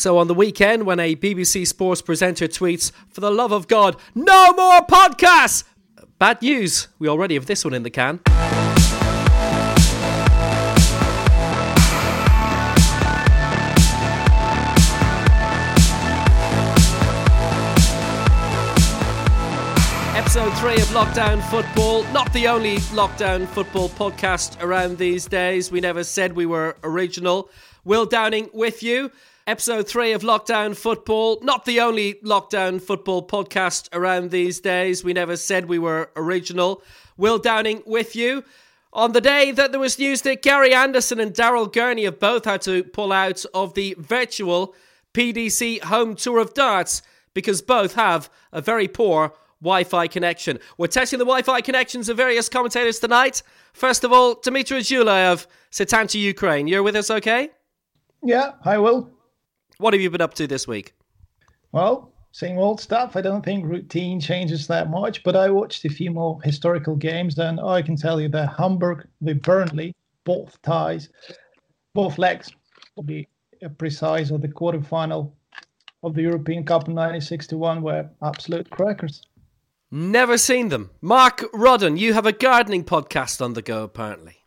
[0.00, 3.96] So on the weekend, when a BBC Sports presenter tweets, For the love of God,
[4.14, 5.64] no more podcasts!
[6.18, 8.20] Bad news, we already have this one in the can.
[20.16, 22.04] Episode 3 of Lockdown Football.
[22.04, 25.70] Not the only Lockdown Football podcast around these days.
[25.70, 27.50] We never said we were original.
[27.84, 29.10] Will Downing with you.
[29.50, 31.40] Episode 3 of Lockdown Football.
[31.42, 35.02] Not the only Lockdown Football podcast around these days.
[35.02, 36.84] We never said we were original.
[37.16, 38.44] Will Downing with you.
[38.92, 42.44] On the day that there was news that Gary Anderson and Daryl Gurney have both
[42.44, 44.72] had to pull out of the virtual
[45.14, 47.02] PDC home tour of darts
[47.34, 50.60] because both have a very poor Wi Fi connection.
[50.78, 53.42] We're testing the Wi Fi connections of various commentators tonight.
[53.72, 56.68] First of all, Dmitry Zhulayev, Setanta Ukraine.
[56.68, 57.50] You're with us okay?
[58.22, 59.10] Yeah, I will.
[59.80, 60.94] What have you been up to this week?
[61.72, 63.16] Well, same old stuff.
[63.16, 67.34] I don't think routine changes that much, but I watched a few more historical games.
[67.34, 71.08] Then I can tell you that Hamburg the Burnley, both ties,
[71.94, 72.52] both legs,
[72.96, 73.26] to be
[73.78, 75.32] precise, of the quarterfinal
[76.02, 79.22] of the European Cup in 1961 were absolute crackers.
[79.90, 80.90] Never seen them.
[81.00, 84.44] Mark Rodden, you have a gardening podcast on the go, apparently.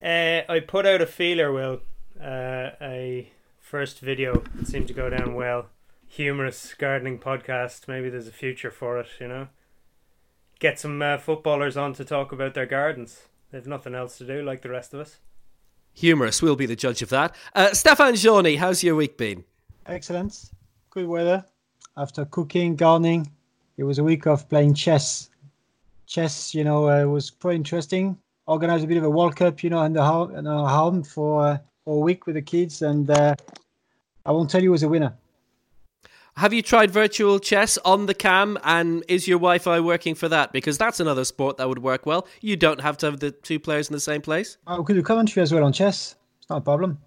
[0.00, 1.80] Uh, I put out a feeler, Will.
[2.20, 3.32] Uh, a
[3.68, 5.66] first video that seemed to go down well.
[6.06, 7.86] Humorous gardening podcast.
[7.86, 9.48] Maybe there's a future for it, you know.
[10.58, 13.24] Get some uh, footballers on to talk about their gardens.
[13.52, 15.18] They've nothing else to do, like the rest of us.
[15.92, 16.40] Humorous.
[16.40, 17.34] We'll be the judge of that.
[17.54, 19.44] Uh, Stefan Johnny, how's your week been?
[19.84, 20.50] Excellent.
[20.88, 21.44] Good weather.
[21.94, 23.30] After cooking, gardening,
[23.76, 25.28] it was a week of playing chess.
[26.06, 28.16] Chess, you know, uh, was quite interesting.
[28.46, 31.02] Organized a bit of a World Cup, you know, in the home, in our home
[31.02, 31.58] for, uh,
[31.88, 33.34] for a week with the kids, and uh,
[34.26, 35.14] I won't tell you who was a winner.
[36.36, 40.52] Have you tried virtual chess on the cam, and is your Wi-Fi working for that?
[40.52, 42.28] Because that's another sport that would work well.
[42.42, 44.58] You don't have to have the two players in the same place.
[44.66, 46.14] Oh, we could do commentary as well on chess.
[46.42, 46.98] It's not a problem.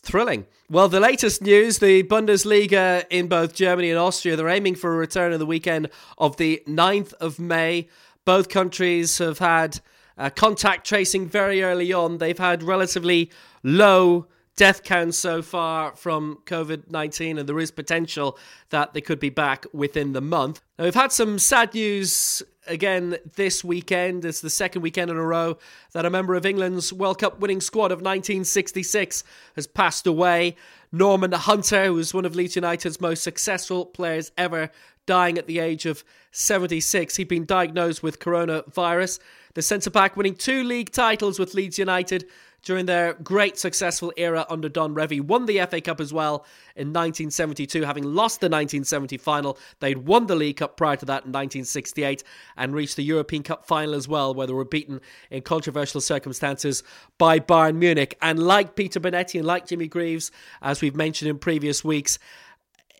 [0.00, 0.46] Thrilling.
[0.70, 4.96] Well, the latest news the Bundesliga in both Germany and Austria, they're aiming for a
[4.96, 7.88] return on the weekend of the 9th of May.
[8.24, 9.80] Both countries have had
[10.18, 12.18] uh, contact tracing very early on.
[12.18, 13.30] They've had relatively
[13.62, 18.38] low death counts so far from COVID 19, and there is potential
[18.70, 20.62] that they could be back within the month.
[20.78, 24.24] Now, we've had some sad news again this weekend.
[24.24, 25.58] It's the second weekend in a row
[25.92, 29.22] that a member of England's World Cup winning squad of 1966
[29.54, 30.56] has passed away.
[30.90, 34.70] Norman Hunter, who was one of Leeds United's most successful players ever,
[35.04, 37.16] dying at the age of 76.
[37.16, 39.20] He'd been diagnosed with coronavirus.
[39.56, 42.26] The centre back winning two league titles with Leeds United
[42.62, 45.22] during their great successful era under Don Revie.
[45.22, 46.44] Won the FA Cup as well
[46.74, 49.56] in 1972, having lost the 1970 final.
[49.80, 52.22] They'd won the League Cup prior to that in 1968
[52.58, 55.00] and reached the European Cup final as well, where they were beaten
[55.30, 56.82] in controversial circumstances
[57.16, 58.18] by Bayern Munich.
[58.20, 60.30] And like Peter Bonetti and like Jimmy Greaves,
[60.60, 62.18] as we've mentioned in previous weeks,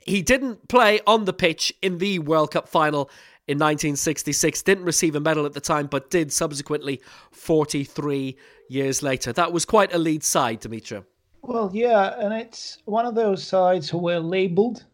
[0.06, 3.10] he didn't play on the pitch in the World Cup final
[3.48, 4.62] in 1966.
[4.62, 7.00] Didn't receive a medal at the time, but did subsequently
[7.32, 8.36] 43
[8.68, 9.32] years later.
[9.32, 11.04] That was quite a Leeds side, Dimitra.
[11.42, 14.84] Well, yeah, and it's one of those sides who were labeled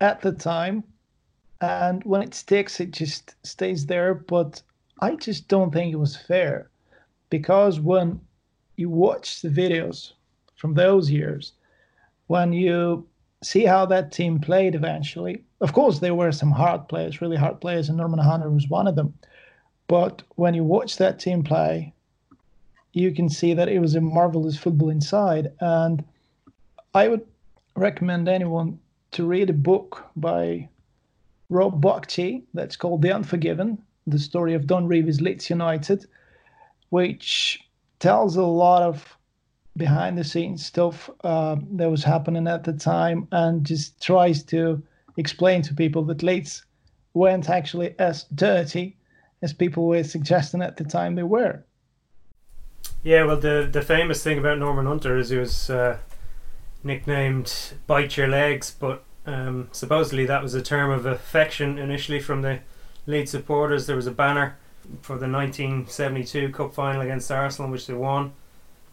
[0.00, 0.82] at the time,
[1.60, 4.14] and when it sticks, it just stays there.
[4.14, 4.62] But
[5.00, 6.70] I just don't think it was fair
[7.30, 8.20] because when
[8.76, 10.12] you watch the videos
[10.56, 11.52] from those years,
[12.28, 13.06] when you
[13.42, 17.60] see how that team played eventually, of course, there were some hard players, really hard
[17.60, 19.14] players, and Norman Hunter was one of them.
[19.88, 21.92] But when you watch that team play,
[22.92, 25.52] you can see that it was a marvelous football inside.
[25.60, 26.04] And
[26.94, 27.26] I would
[27.74, 28.78] recommend anyone
[29.12, 30.68] to read a book by
[31.48, 36.06] Rob Bagchi that's called The Unforgiven, the story of Don Revie's Leeds United,
[36.90, 37.64] which
[37.98, 39.16] tells a lot of
[39.76, 44.82] behind the scenes stuff uh, that was happening at the time and just tries to
[45.18, 46.64] explain to people that Leeds
[47.12, 48.96] weren't actually as dirty
[49.42, 51.62] as people were suggesting at the time they were.
[53.02, 55.98] Yeah, well, the the famous thing about Norman Hunter is he was uh,
[56.82, 62.42] nicknamed "Bite Your Legs," but um, supposedly that was a term of affection initially from
[62.42, 62.60] the
[63.06, 63.86] Leeds supporters.
[63.86, 64.56] There was a banner
[65.02, 68.32] for the 1972 Cup final against Arsenal, which they won,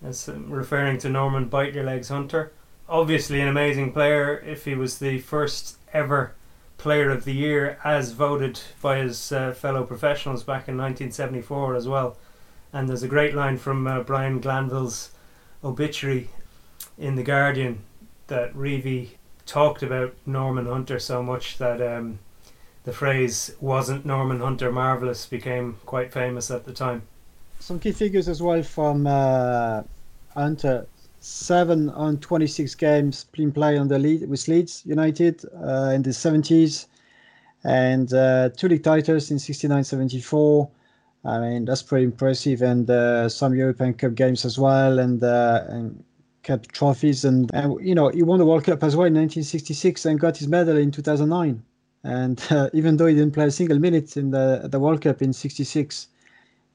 [0.04, 2.51] as referring to Norman "Bite Your Legs" Hunter.
[2.88, 4.38] Obviously, an amazing player.
[4.40, 6.36] If he was the first ever
[6.78, 11.88] Player of the Year, as voted by his uh, fellow professionals back in 1974 as
[11.88, 12.18] well.
[12.72, 15.12] And there's a great line from uh, Brian Glanville's
[15.64, 16.30] obituary
[16.98, 17.84] in The Guardian
[18.28, 19.12] that Revie
[19.46, 22.20] talked about Norman Hunter so much that um,
[22.84, 27.04] the phrase "wasn't Norman Hunter marvelous" became quite famous at the time.
[27.60, 29.84] Some key figures as well from uh,
[30.34, 30.88] Hunter:
[31.25, 36.12] seven on 26 games being played on the lead with Leeds United uh, in the
[36.12, 36.86] 70s,
[37.63, 40.69] and uh, two league titles in 69-74.
[41.25, 45.63] I mean that's pretty impressive, and uh, some European Cup games as well, and uh,
[45.68, 46.04] and
[46.44, 50.06] Cup trophies, and, and you know he won the World Cup as well in 1966
[50.06, 51.63] and got his medal in 2009.
[52.04, 55.33] And even though he didn't play a single minute in the the World Cup in
[55.33, 56.07] '66,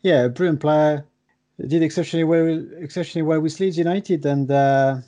[0.02, 1.04] yeah, brilliant player.
[1.66, 4.98] Did exceptionally well, exceptionally well with Leeds United, and uh,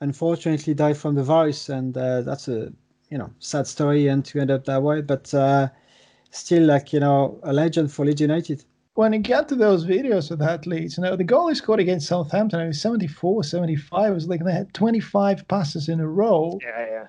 [0.00, 1.68] unfortunately died from the virus.
[1.68, 2.72] And uh, that's a
[3.10, 5.02] you know sad story, and to end up that way.
[5.02, 5.68] But uh,
[6.30, 8.64] still, like you know, a legend for Leeds United
[8.94, 11.80] when you get to those videos of that Leeds, you know, the goal he scored
[11.80, 14.10] against Southampton, it was 74, 75.
[14.10, 16.58] It was like they had 25 passes in a row.
[16.62, 17.06] Yeah, yeah.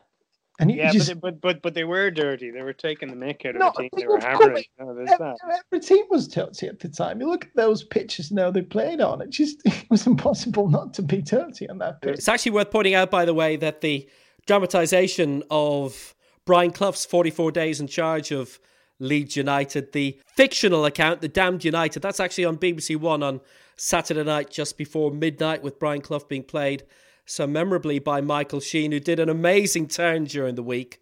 [0.59, 2.49] And yeah, just, but, but but but they were dirty.
[2.49, 3.89] They were taking the mick out of No, the team.
[3.93, 4.63] they They were were hammering.
[4.79, 5.63] No, there's every, that.
[5.73, 7.19] every team was dirty at the time.
[7.19, 9.21] You look at those pitches now they played on.
[9.21, 12.13] It just it was impossible not to be dirty on that pitch.
[12.15, 14.07] It's actually worth pointing out, by the way, that the
[14.47, 16.15] dramatization of
[16.45, 18.59] Brian Clough's 44 days in charge of
[18.99, 23.41] Leeds United, the fictional account, The Damned United, that's actually on BBC One on
[23.75, 26.83] Saturday night just before midnight with Brian Clough being played
[27.25, 31.01] so memorably by Michael Sheen, who did an amazing turn during the week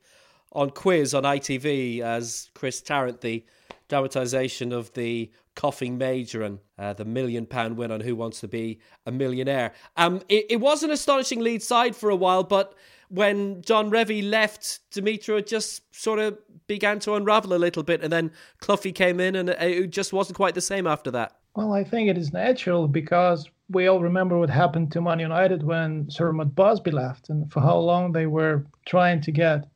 [0.51, 3.43] on Quiz on ITV as Chris Tarrant, the
[3.89, 8.47] dramatization of the coughing major and uh, the million pound win on Who Wants to
[8.47, 9.73] Be a Millionaire.
[9.97, 12.73] Um, it, it was an astonishing Leeds side for a while, but
[13.09, 18.11] when Don Revie left, Dimitra just sort of began to unravel a little bit, and
[18.11, 21.37] then Cloughie came in, and it just wasn't quite the same after that.
[21.55, 25.63] Well, I think it is natural because we all remember what happened to Man United
[25.63, 29.67] when Sir Matt Busby left and for how long they were trying to get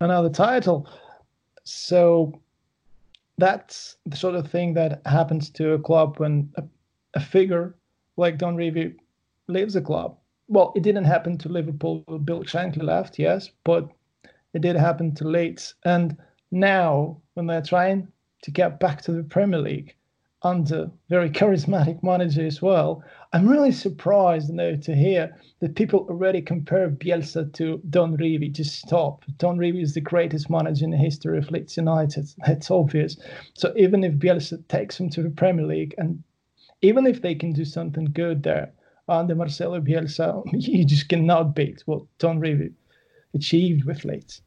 [0.00, 0.88] another title.
[1.64, 2.40] So
[3.38, 6.62] that's the sort of thing that happens to a club when a,
[7.14, 7.74] a figure
[8.16, 8.94] like Don Revie
[9.48, 10.16] leaves a club.
[10.48, 12.00] Well, it didn't happen to Liverpool.
[12.24, 13.88] Bill Shankly left, yes, but
[14.54, 15.74] it did happen to Leeds.
[15.84, 16.16] And
[16.50, 18.08] now, when they're trying
[18.42, 19.96] to get back to the Premier League,
[20.44, 23.02] under very charismatic manager as well.
[23.32, 28.52] I'm really surprised you know, to hear that people already compare Bielsa to Don Revie.
[28.52, 29.24] Just stop.
[29.38, 32.28] Don Revie is the greatest manager in the history of Leeds United.
[32.46, 33.16] That's obvious.
[33.54, 36.22] So even if Bielsa takes him to the Premier League, and
[36.82, 38.72] even if they can do something good there
[39.08, 42.72] under Marcelo Bielsa, you just cannot beat what Don Revie
[43.34, 44.42] achieved with Leeds.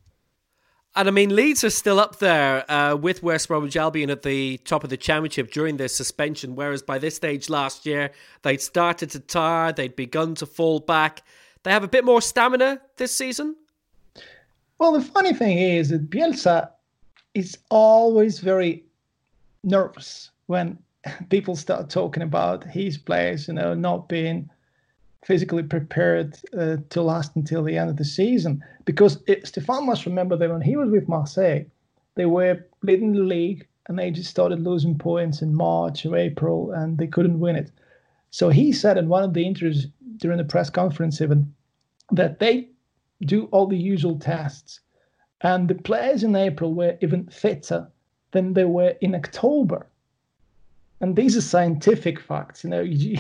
[0.98, 4.58] And I mean, Leeds are still up there uh, with West Bromwich Albion at the
[4.60, 8.12] top of the championship during their suspension, whereas by this stage last year,
[8.44, 11.24] they'd started to tire, they'd begun to fall back.
[11.64, 13.58] They have a bit more stamina this season.
[14.80, 16.70] Well, the funny thing is that Bielsa
[17.34, 18.86] is always very
[19.66, 20.78] nervous when
[21.30, 24.50] people start talking about his players, you know, not being
[25.26, 28.64] physically prepared uh, to last until the end of the season.
[28.86, 31.64] Because it, Stefan must remember that when he was with Marseille,
[32.14, 36.72] they were leading the league and they just started losing points in March or April
[36.72, 37.72] and they couldn't win it.
[38.30, 39.88] So he said in one of the interviews
[40.18, 41.52] during the press conference even
[42.12, 42.70] that they
[43.22, 44.80] do all the usual tests.
[45.42, 47.88] And the players in April were even fitter
[48.32, 49.88] than they were in October
[51.02, 53.18] and these are scientific facts you know you,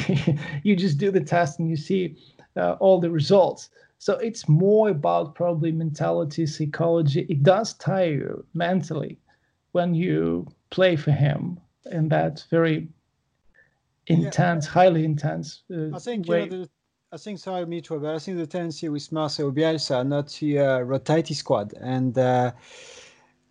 [0.63, 2.15] you just do the test and you see
[2.57, 8.45] uh, all the results so it's more about probably mentality psychology it does tire you
[8.53, 9.17] mentally
[9.73, 11.59] when you play for him
[11.91, 12.87] in that very
[14.07, 14.71] intense yeah.
[14.71, 16.43] highly intense uh, i think way.
[16.43, 16.69] you know the,
[17.11, 20.79] I think sorry, Mitro, but I think the tendency with Marcelo Bielsa not to uh,
[20.81, 22.51] rotate his squad and uh,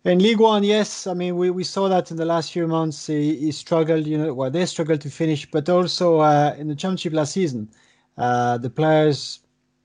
[0.05, 3.07] in League One, yes, I mean we, we saw that in the last few months.
[3.07, 6.75] He, he struggled, you know, well they struggled to finish, but also uh, in the
[6.75, 7.69] Championship last season,
[8.17, 9.39] uh, the players,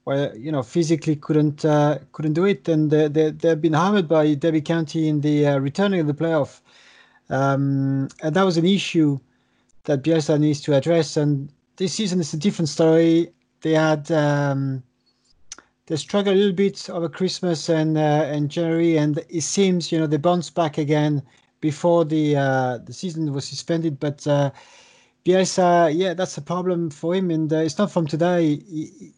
[0.05, 4.09] were you know, physically couldn't uh, couldn't do it, and they, they they've been hammered
[4.09, 6.61] by Derby County in the uh, returning of the playoff,
[7.31, 9.19] um, and that was an issue
[9.85, 11.17] that Bielsa needs to address.
[11.17, 13.33] And this season is a different story.
[13.63, 14.11] They had.
[14.13, 14.83] Um,
[15.91, 19.99] they struggled a little bit over Christmas and uh, and January, and it seems you
[19.99, 21.21] know they bounced back again
[21.61, 23.99] before the uh, the season was suspended.
[23.99, 24.53] But uh,
[25.25, 28.61] Bielsa, yeah, that's a problem for him, and uh, it's not from today.
[28.71, 29.13] He,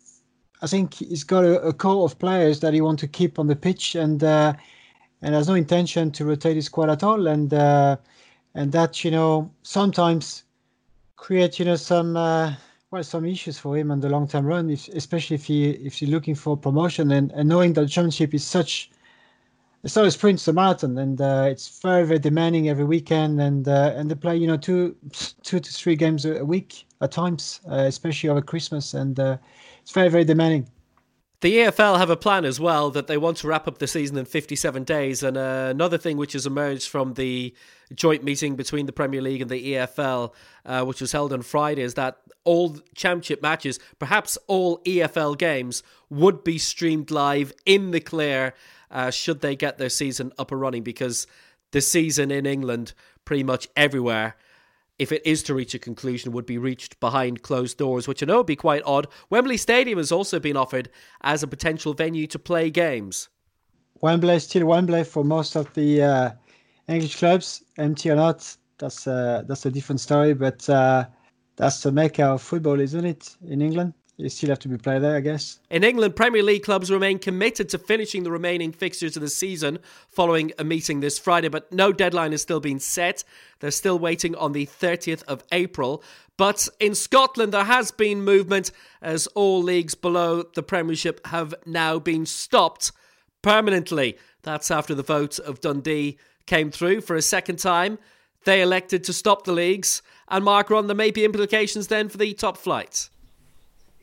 [0.62, 3.49] I think he's got a, a, core of players that he wants to keep on
[3.49, 4.55] the pitch, and uh,
[5.21, 7.99] and has no intention to rotate his squad at all, and uh,
[8.55, 10.45] and that you know sometimes
[11.17, 12.17] create you know some
[12.93, 15.95] well some issues for him on the long term run, if, especially if he if
[15.95, 18.91] he's looking for promotion and, and knowing that the championship is such
[19.83, 23.41] it's not a sprint, it's a marathon, and uh, it's very very demanding every weekend,
[23.41, 24.95] and uh, and they play you know two
[25.43, 29.39] two to three games a week at times, uh, especially over Christmas, and uh,
[29.81, 30.69] it's very very demanding.
[31.43, 34.17] The EFL have a plan as well that they want to wrap up the season
[34.17, 35.25] in 57 days.
[35.25, 37.53] And uh, another thing which has emerged from the
[37.93, 40.33] joint meeting between the Premier League and the EFL,
[40.65, 45.83] uh, which was held on Friday, is that all championship matches, perhaps all EFL games,
[46.09, 48.55] would be streamed live in the clear
[48.93, 51.27] uh, should they get their season up and running because
[51.73, 52.93] the season in England,
[53.25, 54.37] pretty much everywhere,
[54.99, 58.27] if it is to reach a conclusion, would be reached behind closed doors, which I
[58.27, 59.09] know would be quite odd.
[59.31, 60.91] Wembley Stadium has also been offered
[61.23, 63.29] as a potential venue to play games.
[64.01, 66.31] Wembley is still Wembley for most of the uh,
[66.89, 68.57] English clubs, empty or not.
[68.79, 71.07] That's uh, that's a different story, but uh,
[71.57, 73.95] that's the mecca of football, isn't it, in England?
[74.23, 75.59] You still have to be played there, I guess.
[75.71, 79.79] In England, Premier League clubs remain committed to finishing the remaining fixtures of the season
[80.09, 83.25] following a meeting this Friday, but no deadline has still been set.
[83.61, 86.02] They're still waiting on the 30th of April.
[86.37, 91.99] But in Scotland, there has been movement as all leagues below the Premiership have now
[91.99, 92.93] been stopped
[93.43, 94.17] permanently.
[94.43, 97.99] That's after the vote of Dundee came through for a second time.
[98.45, 100.02] They elected to stop the leagues.
[100.29, 103.11] And Mark Ron, there may be implications then for the top flight.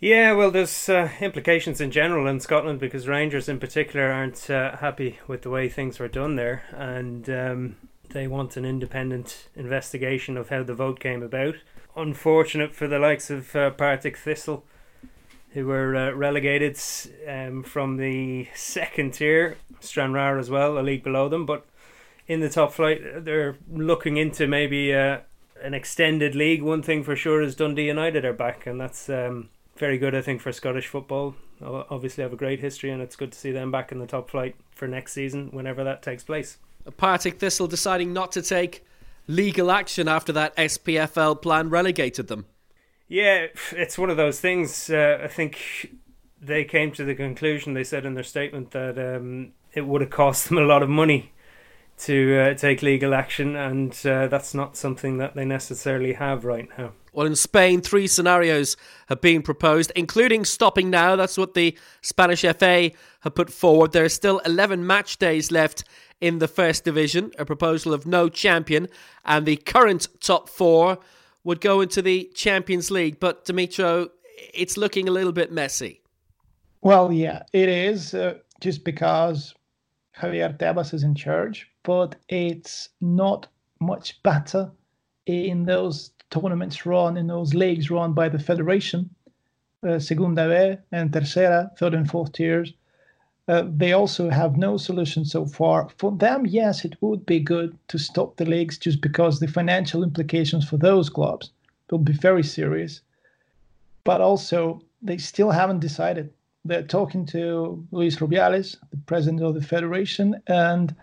[0.02, 4.78] Yeah, well, there's uh, implications in general in Scotland because Rangers, in particular, aren't uh,
[4.78, 7.76] happy with the way things were done there, and um,
[8.12, 11.56] they want an independent investigation of how the vote came about.
[11.98, 14.64] Unfortunate for the likes of uh, Partick Thistle,
[15.50, 16.80] who were uh, relegated
[17.28, 21.66] um, from the second tier, Stranraer as well, a league below them, but
[22.26, 25.18] in the top flight, they're looking into maybe uh,
[25.62, 26.62] an extended league.
[26.62, 29.10] One thing for sure is Dundee United are back, and that's.
[29.10, 29.50] Um,
[29.80, 31.36] very good, I think, for Scottish football.
[31.62, 34.30] Obviously, have a great history, and it's good to see them back in the top
[34.30, 36.58] flight for next season, whenever that takes place.
[36.98, 38.86] Partick Thistle deciding not to take
[39.28, 42.46] legal action after that SPFL plan relegated them.
[43.08, 44.90] Yeah, it's one of those things.
[44.90, 45.96] Uh, I think
[46.42, 47.74] they came to the conclusion.
[47.74, 50.90] They said in their statement that um, it would have cost them a lot of
[50.90, 51.34] money
[52.00, 56.68] to uh, take legal action, and uh, that's not something that they necessarily have right
[56.78, 56.94] now.
[57.12, 58.78] Well, in Spain, three scenarios
[59.08, 61.16] have been proposed, including stopping now.
[61.16, 62.92] That's what the Spanish FA
[63.22, 63.92] have put forward.
[63.92, 65.84] There are still 11 match days left
[66.22, 68.88] in the first division, a proposal of no champion,
[69.26, 71.00] and the current top four
[71.44, 73.20] would go into the Champions League.
[73.20, 74.10] But, Dimitro,
[74.54, 76.02] it's looking a little bit messy.
[76.82, 79.54] Well, yeah, it is, uh, just because
[80.20, 83.48] Javier Tebas is in charge, but it's not
[83.80, 84.72] much better
[85.26, 89.10] in those tournaments run in those leagues run by the federation,
[89.88, 92.74] uh, Segunda B and Tercera, third and fourth tiers.
[93.48, 95.90] Uh, they also have no solution so far.
[95.98, 100.04] For them, yes, it would be good to stop the leagues just because the financial
[100.04, 101.52] implications for those clubs
[101.90, 103.02] will be very serious.
[104.04, 106.32] But also, they still haven't decided.
[106.66, 110.42] They're talking to Luis Rubiales, the president of the federation.
[110.48, 110.96] And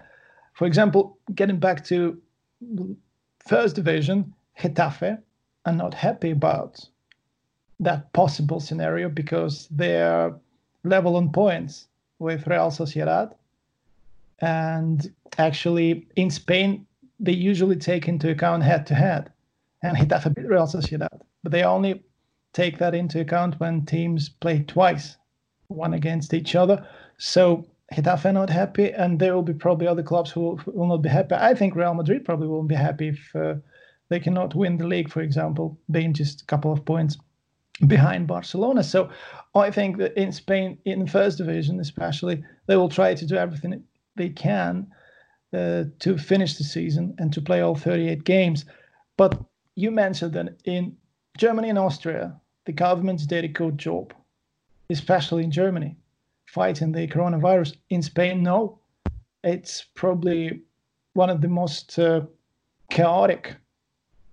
[0.54, 2.20] for example, getting back to
[3.46, 5.18] first division, Getafe
[5.64, 6.88] are not happy about
[7.80, 10.34] that possible scenario because they're
[10.84, 13.34] level on points with Real Sociedad.
[14.40, 16.86] And actually, in Spain,
[17.18, 19.30] they usually take into account head to head.
[19.82, 21.20] And Getafe beat Real Sociedad.
[21.42, 22.02] But they only
[22.52, 25.16] take that into account when teams play twice,
[25.68, 26.86] one against each other.
[27.18, 30.88] So Getafe are not happy, and there will be probably other clubs who will, will
[30.88, 31.34] not be happy.
[31.34, 33.54] I think Real Madrid probably won't be happy if uh,
[34.08, 37.16] they cannot win the league, for example, being just a couple of points
[37.86, 38.82] behind Barcelona.
[38.82, 39.10] So
[39.54, 43.36] I think that in Spain, in the first division especially, they will try to do
[43.36, 43.82] everything
[44.16, 44.86] they can
[45.52, 48.64] uh, to finish the season and to play all 38 games.
[49.16, 49.38] But
[49.74, 50.96] you mentioned that in
[51.38, 54.12] Germany and Austria, the governments did a good job,
[54.90, 55.96] especially in Germany,
[56.46, 57.76] fighting the coronavirus.
[57.90, 58.78] In Spain, no.
[59.44, 60.62] It's probably
[61.14, 62.22] one of the most uh,
[62.90, 63.56] chaotic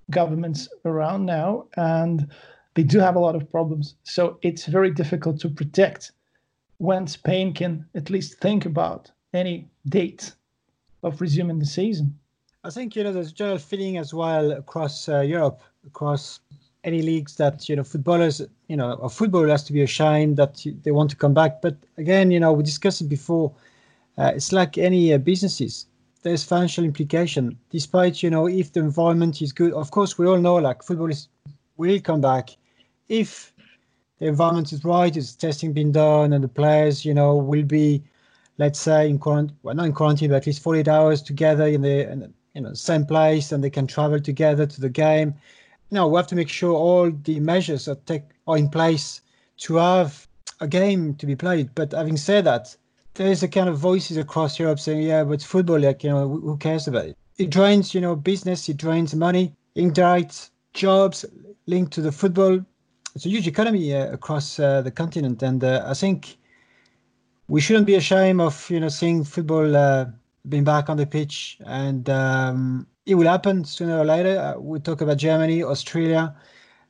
[0.10, 2.28] governments around now, and
[2.76, 3.96] they do have a lot of problems.
[4.04, 6.12] So it's very difficult to predict
[6.78, 10.34] when Spain can at least think about any date
[11.04, 12.18] of resuming the season.
[12.64, 16.40] I think you know there's a general feeling as well across uh, Europe, across
[16.84, 18.42] any leagues that you know footballers,
[18.74, 21.62] you know, a footballer has to be ashamed that they want to come back.
[21.62, 23.54] But again, you know, we discussed it before.
[24.18, 25.86] Uh, it's like any uh, businesses
[26.24, 27.56] there's financial implication.
[27.70, 31.12] Despite you know if the environment is good, of course we all know like football
[31.12, 31.28] is
[31.78, 32.50] will come back.
[33.10, 33.54] if
[34.20, 38.02] the environment is right, is testing been done, and the players, you know, will be,
[38.58, 41.82] let's say, in quarantine, well, not in quarantine, but at least 48 hours together in
[41.82, 45.36] the, in the you know same place, and they can travel together to the game.
[45.94, 49.22] Now we have to make sure all the measures are take are in place
[49.58, 50.28] to have
[50.60, 51.70] a game to be played.
[51.76, 52.76] But having said that,
[53.14, 56.28] there is a kind of voices across Europe saying, "Yeah, but football, like you know,
[56.28, 57.18] who cares about it?
[57.38, 58.68] It drains, you know, business.
[58.70, 61.26] It drains money, indirect jobs
[61.68, 62.60] linked to the football.
[63.16, 66.38] It's a huge economy uh, across uh, the continent, and uh, I think
[67.48, 70.06] we shouldn't be ashamed of you know seeing football uh,
[70.50, 74.40] being back on the pitch, and um, it will happen sooner or later.
[74.40, 76.36] Uh, we talk about Germany, Australia.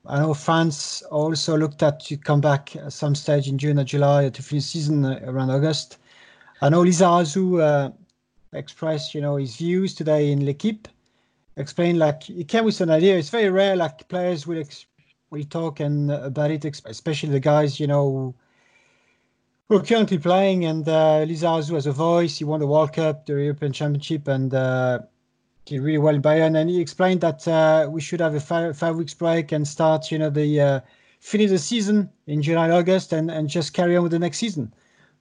[0.06, 3.84] I know France also looked at to come back at some stage in June or
[3.84, 5.98] July to finish season uh, around August.
[6.62, 7.92] I know Lizarazu uh,
[8.54, 10.88] expressed, you know, his views today in L'Equipe.
[11.56, 13.16] Explained like he came with an idea.
[13.16, 14.88] It's very rare, like players will ex-
[15.30, 18.34] will talk and uh, about it, especially the guys, you know,
[19.70, 20.66] who are currently playing.
[20.66, 22.40] And uh, Lizarazu has a voice.
[22.40, 24.52] He won the World Cup, the European Championship, and
[25.66, 26.60] did really well Bayern.
[26.60, 30.12] And he explained that uh, we should have a five, five weeks break and start,
[30.12, 30.80] you know, the uh,
[31.20, 34.74] finish the season in July, August, and and just carry on with the next season.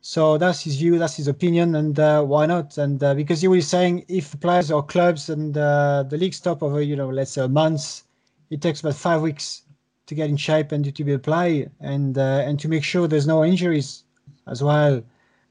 [0.05, 2.77] So that's his view, that's his opinion, and uh, why not?
[2.77, 6.61] And uh, because he was saying if players or clubs and uh, the league stop
[6.61, 8.03] over, you know, let's say a month,
[8.51, 9.63] it takes about five weeks
[10.07, 13.29] to get in shape and to be play and uh, and to make sure there's
[13.29, 14.03] no injuries
[14.49, 15.01] as well,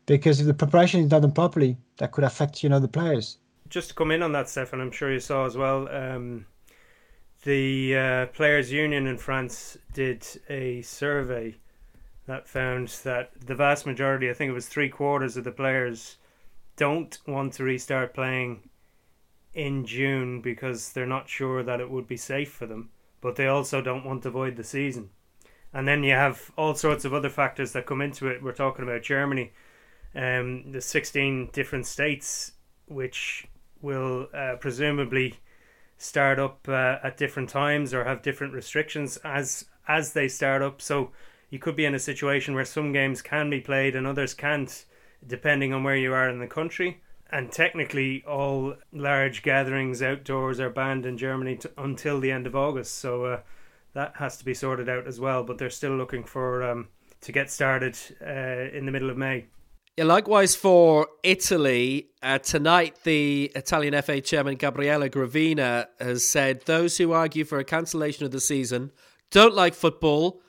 [0.05, 3.37] because if the preparation is done properly, that could affect you know the players.
[3.71, 5.87] Just to come in on that, Stefan, I'm sure you saw as well.
[5.87, 6.45] Um,
[7.43, 11.55] the uh, players' union in France did a survey
[12.27, 16.17] that found that the vast majority, I think it was three quarters of the players,
[16.75, 18.69] don't want to restart playing
[19.53, 22.89] in June because they're not sure that it would be safe for them,
[23.21, 25.11] but they also don't want to void the season.
[25.73, 28.43] And then you have all sorts of other factors that come into it.
[28.43, 29.53] We're talking about Germany,
[30.13, 32.51] um, the 16 different states,
[32.87, 33.47] which
[33.81, 35.35] will uh, presumably
[35.97, 40.81] start up uh, at different times or have different restrictions as as they start up.
[40.81, 41.11] So
[41.49, 44.85] you could be in a situation where some games can be played and others can't,
[45.25, 47.01] depending on where you are in the country.
[47.29, 52.95] And technically, all large gatherings outdoors are banned in Germany until the end of August.
[52.95, 53.39] So uh,
[53.93, 55.43] that has to be sorted out as well.
[55.43, 56.87] But they're still looking for um,
[57.21, 59.45] to get started uh, in the middle of May.
[59.97, 66.97] Yeah, likewise for Italy, uh, tonight the Italian FA chairman Gabriele Gravina has said those
[66.97, 68.91] who argue for a cancellation of the season
[69.31, 70.41] don't like football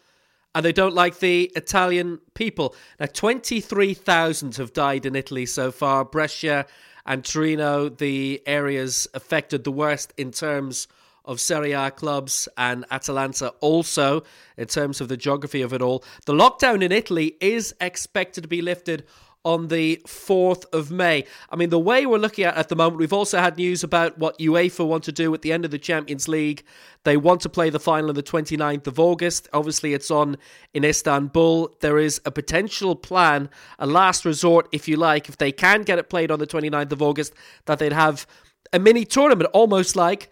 [0.54, 2.76] and they don't like the Italian people.
[3.00, 6.04] Now, 23,000 have died in Italy so far.
[6.04, 6.64] Brescia
[7.04, 10.86] and Torino, the areas affected the worst in terms
[11.24, 14.22] of Serie A clubs, and Atalanta also
[14.56, 16.04] in terms of the geography of it all.
[16.26, 19.04] The lockdown in Italy is expected to be lifted
[19.44, 21.24] on the 4th of May.
[21.50, 24.18] I mean, the way we're looking at at the moment, we've also had news about
[24.18, 26.62] what UEFA want to do at the end of the Champions League.
[27.04, 29.48] They want to play the final on the 29th of August.
[29.52, 30.36] Obviously, it's on
[30.72, 31.74] in Istanbul.
[31.80, 35.98] There is a potential plan, a last resort, if you like, if they can get
[35.98, 37.34] it played on the 29th of August,
[37.66, 38.26] that they'd have
[38.72, 40.30] a mini tournament, almost like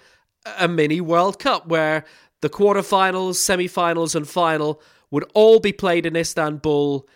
[0.58, 2.04] a mini World Cup, where
[2.40, 7.06] the quarterfinals, semi-finals, and final would all be played in Istanbul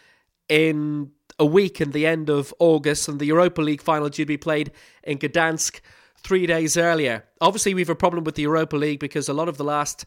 [0.49, 4.27] in a week in the end of August, and the Europa League final due to
[4.27, 5.81] be played in Gdansk
[6.19, 7.25] three days earlier.
[7.41, 10.07] Obviously, we have a problem with the Europa League because a lot of the last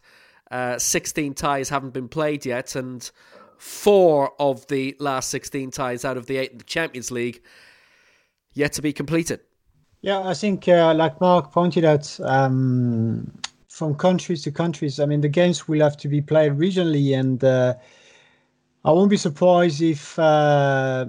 [0.50, 3.10] uh, 16 ties haven't been played yet, and
[3.58, 7.42] four of the last 16 ties out of the eight in the Champions League
[8.54, 9.40] yet to be completed.
[10.00, 13.32] Yeah, I think, uh, like Mark pointed out, um,
[13.68, 17.42] from countries to countries, I mean, the games will have to be played regionally, and
[17.42, 17.74] uh,
[18.88, 21.04] I won't be surprised if, uh,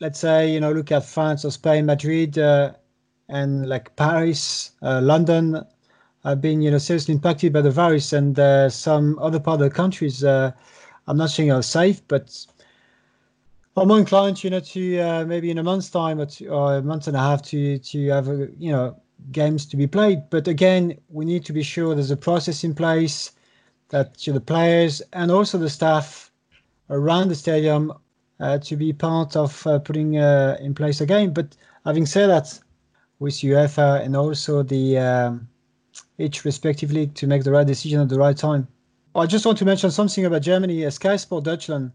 [0.00, 2.74] let's say, you know, look at France or Spain, Madrid, uh,
[3.30, 5.64] and like Paris, uh, London
[6.24, 9.70] have been, you know, seriously impacted by the virus, and uh, some other part of
[9.70, 10.22] the countries.
[10.22, 10.52] I'm
[11.08, 12.38] not saying are safe, but
[13.78, 16.82] I'm inclined, you know, to uh, maybe in a month's time or, to, or, a
[16.82, 20.28] month and a half to to have a, you know games to be played.
[20.28, 23.32] But again, we need to be sure there's a process in place
[23.88, 26.31] that you know, the players and also the staff
[26.92, 27.92] around the stadium
[28.38, 31.32] uh, to be part of uh, putting uh, in place a game.
[31.32, 32.60] But having said that,
[33.22, 35.48] with UEFA and also the um,
[36.18, 38.66] each respective league to make the right decision at the right time.
[39.14, 40.90] I just want to mention something about Germany.
[40.90, 41.92] Sky Sport Deutschland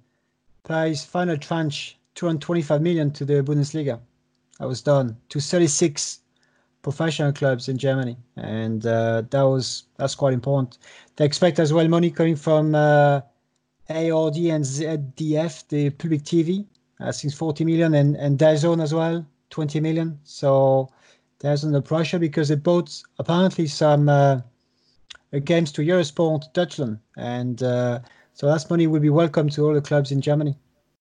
[0.64, 4.00] pays final tranche 225 million to the Bundesliga.
[4.60, 6.20] That was done to 36
[6.82, 10.78] professional clubs in Germany, and uh, that was that's quite important.
[11.18, 13.22] They expect as well money coming from uh,
[13.90, 16.66] ARD and ZDF, the public TV,
[17.00, 20.20] I think 40 million, and, and DAZN as well, 20 million.
[20.24, 20.90] So
[21.40, 24.42] there's under pressure because they bought apparently some uh,
[25.44, 27.00] games to Eurosport Deutschland.
[27.18, 28.00] And uh,
[28.34, 30.58] so that money will be welcome to all the clubs in Germany.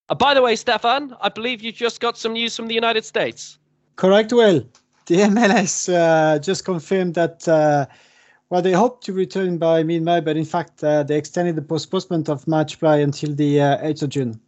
[0.09, 3.05] Uh, by the way, Stefan, I believe you just got some news from the United
[3.05, 3.59] States.
[3.96, 4.64] Correct, Will.
[5.07, 7.87] The MLS uh, just confirmed that, uh,
[8.50, 11.62] well, they hope to return by mid May, but in fact, uh, they extended the
[11.62, 14.40] postponement of match play until the 8th of June.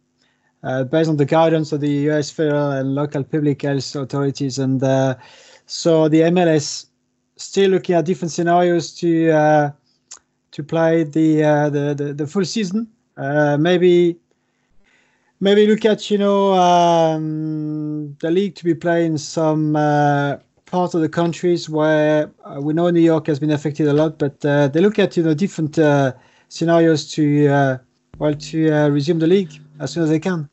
[0.61, 4.59] Uh, based on the guidance of the US federal and local public health authorities.
[4.59, 5.15] And uh,
[5.65, 6.87] so the MLS
[7.37, 9.71] still looking at different scenarios to uh,
[10.51, 12.89] to play the, uh, the, the the full season.
[13.15, 14.17] Uh, maybe
[15.39, 19.77] maybe look at you know um, the league to be playing some
[20.69, 24.17] uh, parts of the countries where we know New York has been affected a lot,
[24.19, 25.79] but they look at you know different
[26.47, 27.79] scenarios to
[28.17, 30.49] well to resume the league as soon as they can.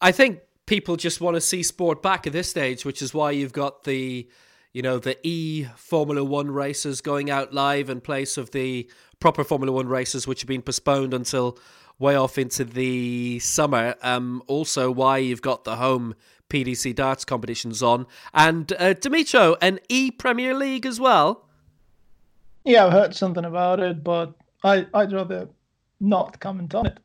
[0.00, 3.30] I think people just want to see sport back at this stage, which is why
[3.30, 4.28] you've got the,
[4.72, 9.44] you know, the E Formula One races going out live in place of the proper
[9.44, 11.58] Formula One races, which have been postponed until
[11.98, 13.94] way off into the summer.
[14.02, 16.14] Um, also, why you've got the home
[16.52, 21.48] PDC darts competitions on, and uh, Dimitro, an E Premier League as well.
[22.64, 25.48] Yeah, I've heard something about it, but I I'd rather
[25.98, 27.00] not comment on it.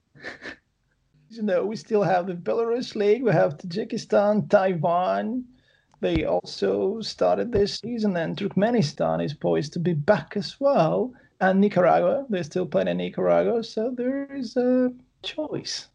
[1.30, 5.46] you know, we still have the Belarus League, we have Tajikistan, Taiwan.
[6.02, 11.14] They also started this season, and Turkmenistan is poised to be back as well.
[11.40, 14.92] And Nicaragua, they're still playing in Nicaragua, so there is a
[15.24, 15.88] choice.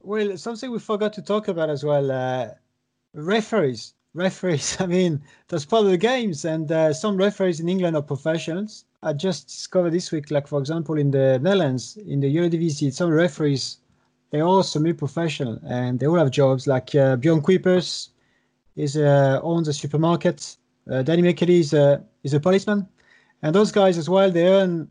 [0.00, 2.50] Well, something we forgot to talk about as well uh,
[3.16, 3.94] referees.
[4.14, 8.02] Referees, I mean, that's part of the games, and uh, some referees in England are
[8.02, 8.84] professionals.
[9.02, 13.10] I just discovered this week, like for example, in the Netherlands, in the Eredivisie, some
[13.10, 13.78] referees
[14.30, 16.66] they're all semi-professional and they all have jobs.
[16.66, 18.08] Like uh, Bjorn Kuipers
[18.74, 20.56] is uh, owns a supermarket.
[20.90, 22.86] Uh, Danny Makkelie is a is a policeman,
[23.42, 24.90] and those guys as well they earn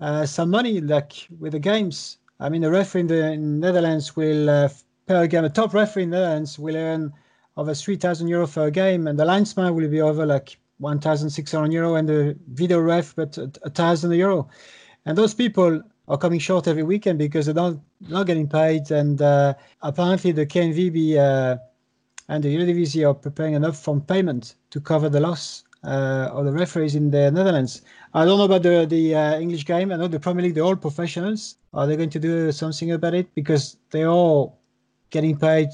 [0.00, 2.18] uh, some money like with the games.
[2.38, 4.68] I mean, the referee in the in Netherlands will uh,
[5.10, 5.44] per game.
[5.44, 7.12] A top referee in the Netherlands will earn
[7.56, 11.30] over three thousand euro per game, and the linesman will be over like one thousand
[11.30, 14.48] six hundred euro, and the video ref but a thousand euro.
[15.06, 17.76] And those people are coming short every weekend because they're not
[18.08, 18.92] not getting paid.
[18.92, 21.56] And uh, apparently, the KNVB uh,
[22.28, 26.52] and the Eredivisie are preparing an upfront payment to cover the loss uh, of the
[26.52, 27.82] referees in the Netherlands.
[28.14, 29.90] I don't know about the the uh, English game.
[29.90, 31.56] I know the Premier League; they're all professionals.
[31.74, 34.59] Are they going to do something about it because they're all
[35.10, 35.68] getting paid?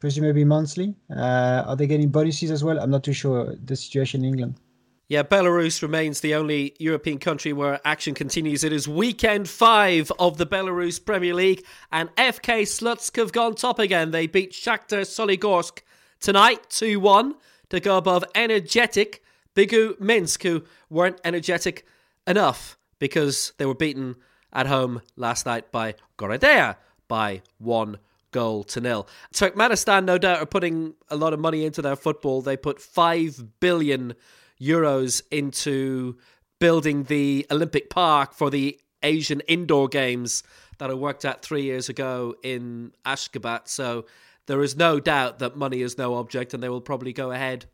[0.00, 0.94] Presumably monthly.
[1.10, 2.78] Uh, are they getting bonuses as well?
[2.78, 4.60] I'm not too sure the situation in England.
[5.08, 8.64] Yeah, Belarus remains the only European country where action continues.
[8.64, 13.78] It is weekend five of the Belarus Premier League, and FK Slutsk have gone top
[13.78, 14.10] again.
[14.10, 15.82] They beat Shakhtar Soligorsk
[16.18, 17.36] tonight 2 1
[17.70, 19.22] to go above energetic
[19.54, 21.86] Bigu Minsk, who weren't energetic
[22.26, 24.16] enough because they were beaten
[24.52, 27.98] at home last night by Gorodeya by one
[28.36, 29.08] goal to nil.
[29.32, 32.42] Turkmenistan, no doubt, are putting a lot of money into their football.
[32.42, 34.14] They put 5 billion
[34.60, 36.18] euros into
[36.60, 40.42] building the Olympic Park for the Asian indoor games
[40.76, 43.68] that I worked at three years ago in Ashgabat.
[43.68, 44.04] So
[44.44, 47.64] there is no doubt that money is no object, and they will probably go ahead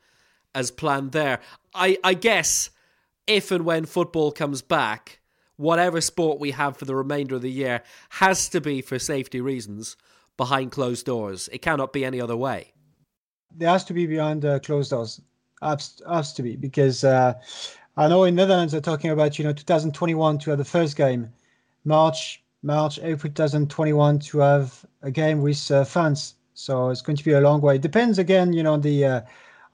[0.55, 1.41] as planned there.
[1.75, 2.71] I, I guess
[3.27, 5.19] if and when football comes back,
[5.57, 9.41] whatever sport we have for the remainder of the year has to be for safety
[9.41, 9.97] reasons
[10.37, 11.49] behind closed doors.
[11.53, 12.73] It cannot be any other way.
[13.55, 15.21] There has to be behind uh, closed doors
[15.63, 17.35] has, has to be because uh,
[17.97, 21.33] I know in Netherlands they're talking about you know 2021 to have the first game,
[21.85, 26.35] March March April 2021 to have a game with uh, fans.
[26.55, 27.77] So it's going to be a long way.
[27.77, 29.21] It depends again, you know, on the uh,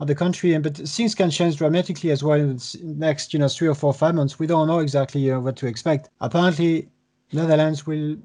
[0.01, 3.39] on the country, and but things can change dramatically as well in the next you
[3.39, 4.39] know three or four five months.
[4.39, 6.09] We don't know exactly know, what to expect.
[6.21, 6.89] Apparently,
[7.33, 8.17] Netherlands will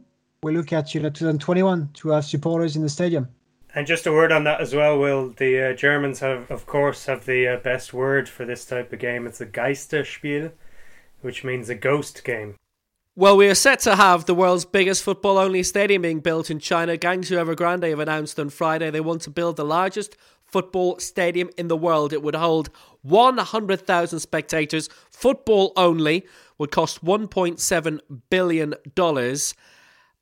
[0.43, 3.29] will look at you know 2021 to have supporters in the stadium.
[3.75, 5.29] And just a word on that as well, Will.
[5.29, 8.99] The uh, Germans have, of course, have the uh, best word for this type of
[8.99, 9.25] game.
[9.25, 10.51] It's a Geisterspiel,
[11.21, 12.56] which means a ghost game.
[13.15, 16.60] Well, we are set to have the world's biggest football only stadium being built in
[16.60, 16.97] China.
[16.97, 21.67] Guangzhou Evergrande have announced on Friday they want to build the largest football stadium in
[21.67, 22.13] the world.
[22.13, 22.69] It would hold
[23.01, 26.27] 100,000 spectators, football only,
[26.60, 28.75] would cost $1.7 billion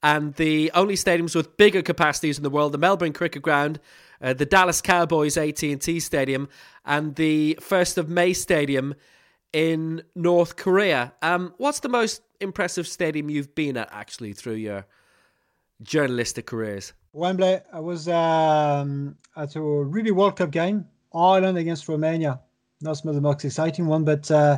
[0.03, 3.79] and the only stadiums with bigger capacities in the world: the Melbourne Cricket Ground,
[4.21, 6.49] uh, the Dallas Cowboys AT&T Stadium,
[6.85, 8.95] and the First of May Stadium
[9.53, 11.13] in North Korea.
[11.21, 14.85] Um, what's the most impressive stadium you've been at actually through your
[15.81, 16.93] journalistic careers?
[17.13, 22.39] Wembley, I was um, at a really World Cup game, Ireland against Romania.
[22.81, 24.57] Not the most exciting one, but uh,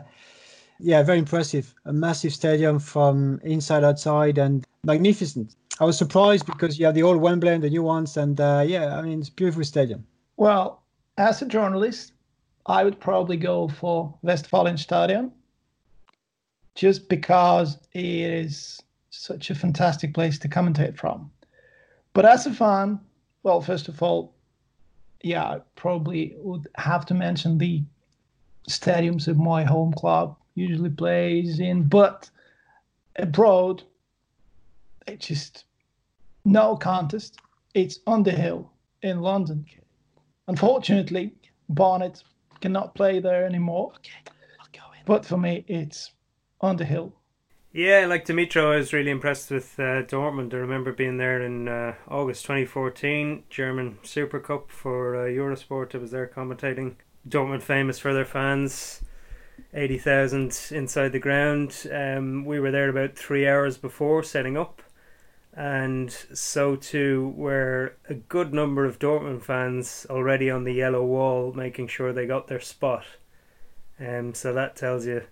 [0.80, 1.74] yeah, very impressive.
[1.86, 5.56] A massive stadium from inside outside and magnificent.
[5.80, 8.64] I was surprised because you have the old Wembley and the new ones, and uh,
[8.66, 10.06] yeah, I mean it's beautiful stadium.
[10.38, 10.84] Well,
[11.18, 12.14] as a journalist,
[12.66, 15.32] I would probably go for Westfalenstadion,
[16.76, 21.32] just because it is such a fantastic place to commentate from.
[22.14, 23.00] But as a fan,
[23.44, 24.34] well, first of all,
[25.22, 27.84] yeah, I probably would have to mention the
[28.70, 32.30] stadiums of my home club usually plays in, but
[33.16, 33.84] abroad,
[35.08, 35.66] it's just
[36.46, 37.40] no contest.
[37.74, 39.66] It's Underhill in London.
[40.48, 41.34] Unfortunately,
[41.70, 42.24] Barnet
[42.62, 43.94] cannot play there anymore.
[45.06, 46.12] But for me, it's
[46.62, 47.14] Underhill.
[47.76, 50.54] Yeah, like Dimitro, I was really impressed with uh, Dortmund.
[50.54, 55.96] I remember being there in uh, August 2014, German Super Cup for uh, Eurosport.
[55.96, 56.96] I was there commentating.
[57.28, 59.02] Dortmund famous for their fans,
[59.74, 61.88] 80,000 inside the ground.
[61.92, 64.83] Um, we were there about three hours before setting up
[65.56, 71.54] and so too were a good number of Dortmund fans already on the yellow wall,
[71.54, 73.06] making sure they got their spot.
[74.00, 75.24] Um, so that tells you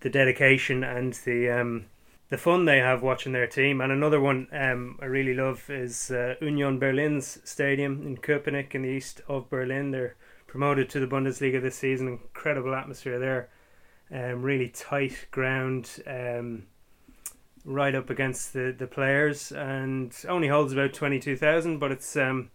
[0.00, 1.86] the dedication and the um,
[2.28, 3.80] the fun they have watching their team.
[3.80, 8.82] And another one um, I really love is uh, Union Berlin's stadium in Köpenick in
[8.82, 9.90] the east of Berlin.
[9.90, 10.14] They're
[10.46, 12.08] promoted to the Bundesliga this season.
[12.08, 13.48] Incredible atmosphere there.
[14.10, 16.02] Um, really tight ground.
[16.06, 16.66] Um,
[17.64, 22.50] right up against the, the players and only holds about 22,000 but it's um,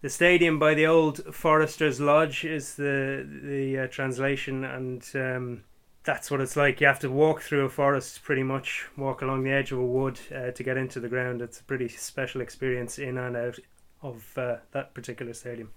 [0.00, 5.64] the stadium by the old Foresters Lodge is the the uh, translation and um,
[6.04, 6.80] that's what it's like.
[6.80, 9.84] You have to walk through a forest pretty much walk along the edge of a
[9.84, 11.42] wood uh, to get into the ground.
[11.42, 13.58] It's a pretty special experience in and out
[14.00, 15.72] of uh, that particular stadium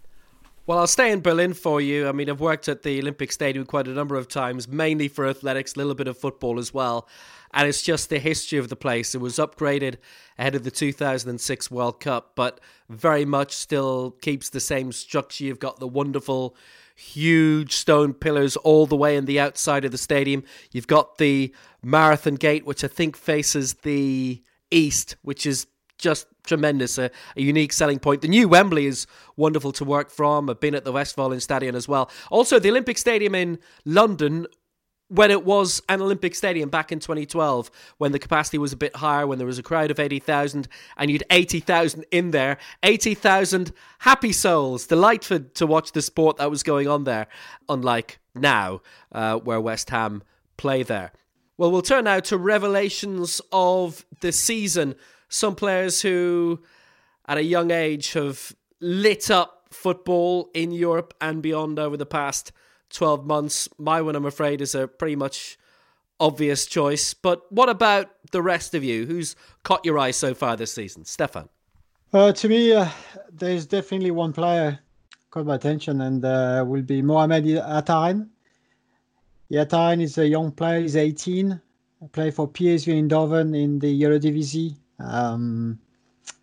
[0.66, 2.08] well, I'll stay in Berlin for you.
[2.08, 5.28] I mean, I've worked at the Olympic Stadium quite a number of times, mainly for
[5.28, 7.08] athletics, a little bit of football as well
[7.54, 9.14] and it's just the history of the place.
[9.14, 9.96] It was upgraded
[10.38, 15.44] ahead of the 2006 World Cup, but very much still keeps the same structure.
[15.44, 16.56] You've got the wonderful,
[16.96, 20.44] huge stone pillars all the way in the outside of the stadium.
[20.72, 25.68] You've got the Marathon Gate, which I think faces the east, which is
[26.02, 28.22] just tremendous, a, a, unique selling point.
[28.22, 30.50] The new Wembley is wonderful to work from.
[30.50, 32.10] I've been at the Westfalen Westfalenstadion as well.
[32.30, 34.48] Also, the Olympic Stadium in London
[35.12, 38.96] when it was an Olympic stadium back in 2012, when the capacity was a bit
[38.96, 44.32] higher, when there was a crowd of 80,000 and you'd 80,000 in there, 80,000 happy
[44.32, 47.28] souls, delighted to watch the sport that was going on there,
[47.68, 50.24] unlike now, uh, where West Ham
[50.56, 51.12] play there.
[51.58, 54.96] Well, we'll turn now to revelations of the season.
[55.32, 56.62] Some players who,
[57.28, 62.52] at a young age, have lit up football in Europe and beyond over the past
[62.92, 63.70] 12 months.
[63.78, 65.58] My one, I'm afraid, is a pretty much
[66.20, 67.14] obvious choice.
[67.14, 69.06] But what about the rest of you?
[69.06, 71.06] Who's caught your eye so far this season?
[71.06, 71.50] Stefan?
[72.14, 72.90] Uh, to me, uh,
[73.32, 74.80] there's definitely one player
[75.32, 78.28] caught my attention, and uh, will be Mohamed Ihattaren.
[79.50, 81.60] Ihattaren is a young player, he's 18,
[82.12, 84.76] play for PSV Eindhoven in the Eredivisie.
[85.04, 85.80] Um,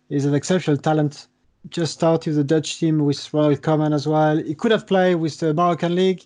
[0.09, 1.27] he's an exceptional talent.
[1.69, 4.37] Just started the Dutch team with Ronald Koeman as well.
[4.37, 6.25] He could have played with the Moroccan League,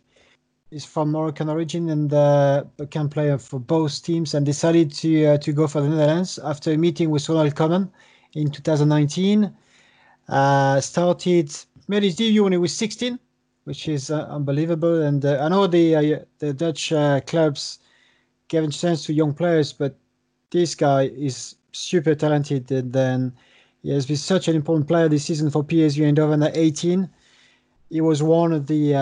[0.71, 5.37] is from Moroccan origin and uh, can play for both teams and decided to uh,
[5.37, 7.89] to go for the Netherlands after a meeting with Ronald Koeman
[8.33, 9.53] in 2019.
[10.29, 11.51] Uh, started
[11.87, 13.19] made his debut when he was 16,
[13.65, 15.01] which is uh, unbelievable.
[15.03, 16.89] And uh, I know the uh, the Dutch
[17.27, 17.79] clubs
[18.51, 19.95] a chance to young players, but
[20.51, 23.33] this guy is super talented and then
[23.81, 27.09] he has been such an important player this season for PSV Eindhoven at 18.
[27.89, 28.95] He was one of the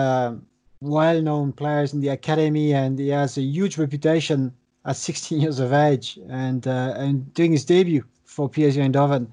[0.80, 4.52] well-known players in the academy, and he has a huge reputation
[4.84, 9.28] at 16 years of age, and uh, and doing his debut for PSV Eindhoven.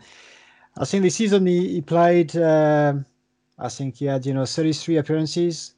[0.78, 2.36] I think this season he, he played.
[2.36, 2.93] Uh,
[3.58, 5.73] I think he had you know 33 appearances,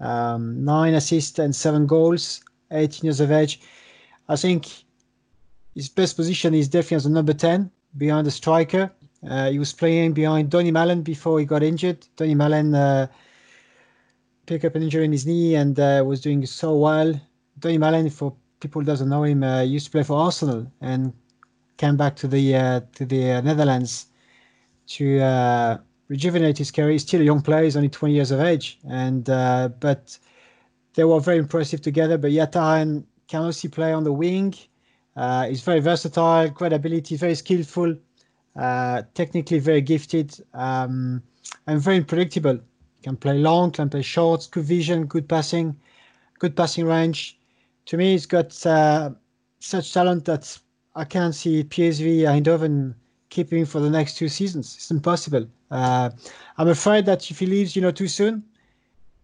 [0.00, 2.42] um, nine assists and seven goals.
[2.72, 3.60] 18 years of age.
[4.28, 4.66] I think
[5.74, 8.90] his best position is definitely as a number 10 behind the striker.
[9.28, 12.06] Uh, he was playing behind Donyell Malen before he got injured.
[12.16, 13.06] Donyell Malen uh,
[14.46, 17.18] pick up an injury in his knee and uh, was doing so well.
[17.60, 21.12] Donyell Malen, for people who doesn't know him, uh, used to play for Arsenal and
[21.76, 24.06] came back to the uh, to the uh, Netherlands
[24.88, 26.90] to rejuvenate his career.
[26.90, 30.18] He's still a young player; he's only 20 years of age, and but
[30.94, 32.18] they were very impressive together.
[32.18, 34.54] But Ihattaren can also play on the wing.
[35.48, 37.96] He's very versatile, great ability, very skillful.
[38.56, 41.22] uh, technically very gifted, um,
[41.66, 42.58] and very unpredictable.
[43.02, 45.76] Can play long, can play short, good vision, good passing,
[46.38, 47.38] good passing range.
[47.86, 49.10] To me, he's got uh,
[49.58, 50.56] such talent that
[50.94, 52.94] I can't see PSV Eindhoven
[53.30, 54.74] keeping for the next two seasons.
[54.76, 55.48] It's impossible.
[55.70, 56.10] Uh,
[56.58, 58.44] I'm afraid that if he leaves, you know, too soon,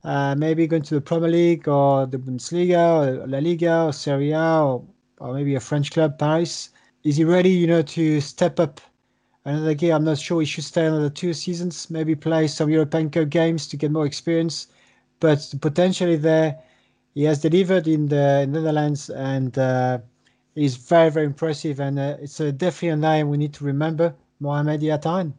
[0.03, 4.33] uh, maybe going to the Premier League or the Bundesliga or La Liga or Serie
[4.33, 4.85] A or,
[5.21, 6.71] or maybe a French club, Paris,
[7.05, 8.81] is he ready, you know, to step up
[9.45, 9.95] another gear?
[9.95, 13.67] I'm not sure he should stay another two seasons, maybe play some European Cup games
[13.69, 14.69] to get more experience.
[15.21, 16.59] But potentially there,
[17.15, 19.99] he has delivered in the Netherlands and uh,
[20.55, 21.81] is very, very impressive.
[21.81, 25.33] And uh, it's uh, definitely a name we need to remember, Mohamed Ihattaren.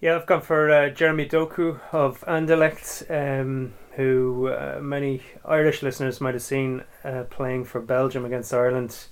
[0.00, 6.20] Yeah, I've gone for uh, Jeremy Doku of Anderlecht, um, who uh, many Irish listeners
[6.20, 9.06] might have seen uh, playing for Belgium against Ireland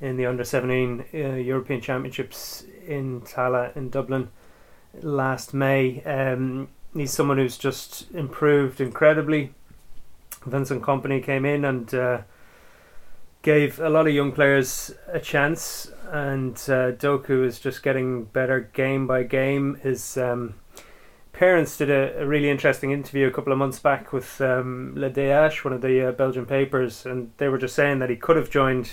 [0.00, 4.30] in the under 17 uh, European Championships in Tallaght in Dublin
[5.02, 6.02] last May.
[6.04, 9.54] Um, he's someone who's just improved incredibly.
[10.46, 12.22] Vincent Kompany came in and uh,
[13.42, 18.70] gave a lot of young players a chance, and uh, Doku is just getting better
[18.72, 19.76] game by game.
[19.82, 20.54] His um,
[21.32, 25.10] parents did a, a, really interesting interview a couple of months back with um, Le
[25.10, 28.36] DH, one of the uh, Belgian papers, and they were just saying that he could
[28.36, 28.92] have joined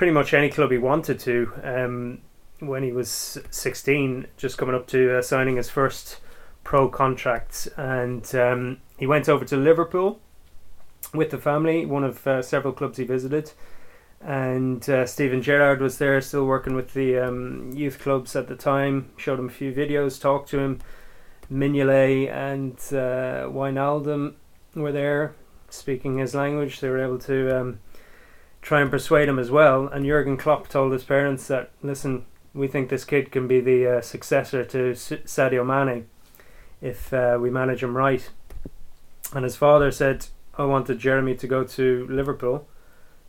[0.00, 2.22] pretty much any club he wanted to um,
[2.60, 6.20] when he was 16, just coming up to uh, signing his first
[6.64, 10.18] pro contract, and um, he went over to Liverpool
[11.12, 13.52] with the family, one of uh, several clubs he visited.
[14.22, 18.56] And uh, Steven Gerrard was there, still working with the um, youth clubs at the
[18.56, 19.10] time.
[19.18, 20.80] Showed him a few videos, talked to him.
[21.52, 24.32] Mignolet and uh, Wijnaldum
[24.74, 25.34] were there,
[25.68, 26.80] speaking his language.
[26.80, 27.80] They were able to um,
[28.62, 29.88] try and persuade him as well.
[29.88, 33.86] And Jurgen Klopp told his parents that, listen, we think this kid can be the
[33.86, 36.06] uh, successor to S- Sadio Mane
[36.80, 38.28] if uh, we manage him right.
[39.34, 40.26] And his father said,
[40.58, 42.66] I wanted Jeremy to go to Liverpool.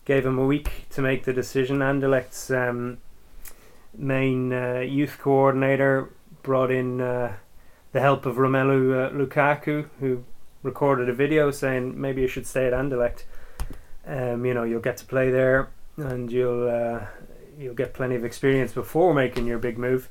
[0.03, 1.79] Gave him a week to make the decision.
[1.79, 2.97] Anderlecht's um,
[3.95, 6.09] main uh, youth coordinator
[6.41, 7.33] brought in uh,
[7.91, 10.23] the help of Romelu uh, Lukaku, who
[10.63, 13.23] recorded a video saying maybe you should stay at Anderlecht.
[14.11, 17.05] Um, you know, you'll get to play there, and you'll uh,
[17.57, 20.09] you'll get plenty of experience before making your big move.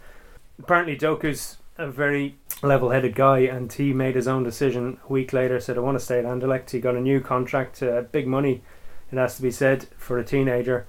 [0.59, 5.61] Apparently, Doku's a very level-headed guy, and he made his own decision a week later.
[5.61, 8.63] Said, "I want to stay at Anderlecht." He got a new contract, uh, big money,
[9.13, 10.87] it has to be said, for a teenager,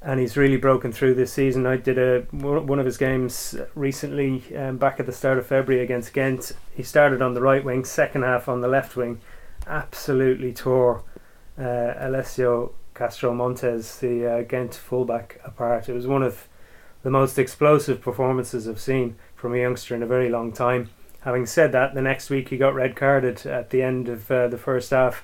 [0.00, 1.66] and he's really broken through this season.
[1.66, 5.84] I did a one of his games recently, um, back at the start of February
[5.84, 6.52] against Ghent.
[6.74, 9.20] He started on the right wing, second half on the left wing,
[9.66, 11.02] absolutely tore
[11.58, 15.88] Alessio Castro Montes, the uh, Ghent fullback, apart.
[15.88, 16.48] It was one of
[17.02, 20.90] the most explosive performances I've seen from a youngster in a very long time.
[21.20, 24.48] Having said that, the next week he got red carded at the end of uh,
[24.48, 25.22] the first half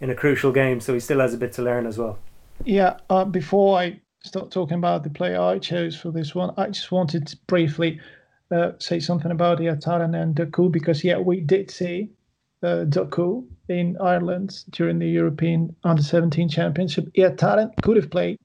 [0.00, 2.18] in a crucial game, so he still has a bit to learn as well.
[2.64, 6.68] Yeah, uh, before I start talking about the player I chose for this one, I
[6.68, 8.00] just wanted to briefly
[8.50, 12.10] uh, say something about Ihattaren and Doku because, yeah, we did see
[12.62, 17.08] uh, Doku in Ireland during the European Under 17 Championship.
[17.14, 18.38] Ihattaren could have played,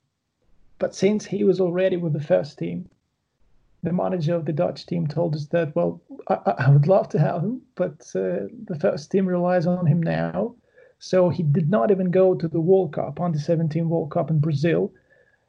[0.77, 2.89] but since he was already with the first team,
[3.83, 7.19] the manager of the Dutch team told us that, well, I, I would love to
[7.19, 10.55] have him, but uh, the first team relies on him now.
[10.99, 14.39] So he did not even go to the World Cup, under 17 World Cup in
[14.39, 14.91] Brazil,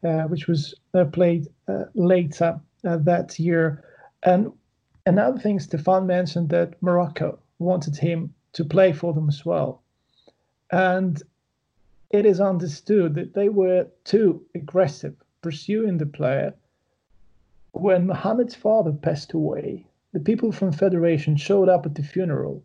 [0.04, 3.82] uh, which was uh, played uh, later uh, that year.
[4.22, 4.52] And
[5.06, 9.82] another thing, Stefan mentioned that Morocco wanted him to play for them as well.
[10.70, 11.22] And
[12.10, 16.54] it is understood that they were too aggressive pursuing the player
[17.72, 22.62] when Mohammed's father passed away, the people from Federation showed up at the funeral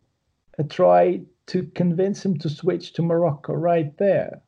[0.58, 4.41] and tried to convince him to switch to Morocco right there.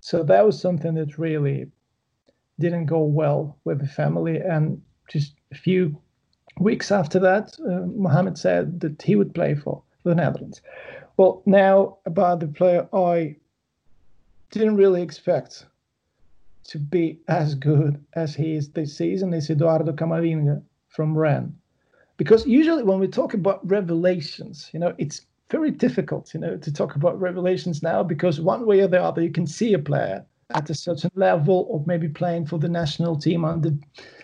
[0.00, 1.70] So that was something that really
[2.58, 4.38] didn't go well with the family.
[4.38, 6.00] And just a few
[6.58, 10.62] weeks after that, uh, Mohammed said that he would play for the Netherlands.
[11.16, 13.36] Well, now about the player I
[14.50, 15.66] didn't really expect
[16.64, 21.52] to be as good as he is this season is Eduardo Camavinga from Rennes.
[22.16, 26.72] Because usually when we talk about revelations, you know, it's very difficult, you know, to
[26.72, 30.24] talk about revelations now because one way or the other you can see a player
[30.54, 33.70] at a certain level of maybe playing for the national team under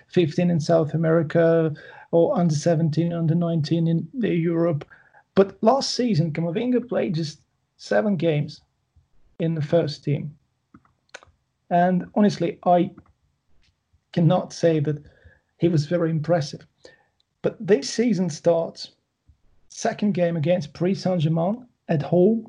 [0.09, 1.73] 15 in South America
[2.11, 4.85] or under 17, under 19 in Europe.
[5.35, 7.41] But last season, Camavinga played just
[7.77, 8.61] seven games
[9.39, 10.37] in the first team.
[11.71, 12.91] And honestly, I
[14.13, 15.03] cannot say that
[15.57, 16.67] he was very impressive.
[17.41, 18.93] But this season starts
[19.69, 22.47] second game against Paris Saint Germain at home.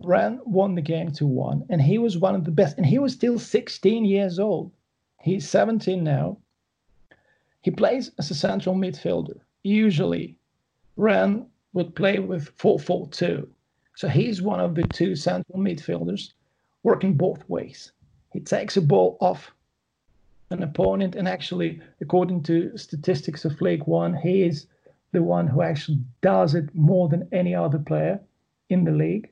[0.00, 2.76] Rennes won the game 2 1, and he was one of the best.
[2.76, 4.72] And he was still 16 years old.
[5.20, 6.38] He's 17 now.
[7.62, 9.38] He plays as a central midfielder.
[9.62, 10.36] Usually,
[10.96, 13.48] Rennes would play with 4 4 2.
[13.94, 16.32] So he's one of the two central midfielders
[16.82, 17.92] working both ways.
[18.32, 19.52] He takes a ball off
[20.50, 24.66] an opponent, and actually, according to statistics of League One, he is
[25.12, 28.20] the one who actually does it more than any other player
[28.68, 29.30] in the league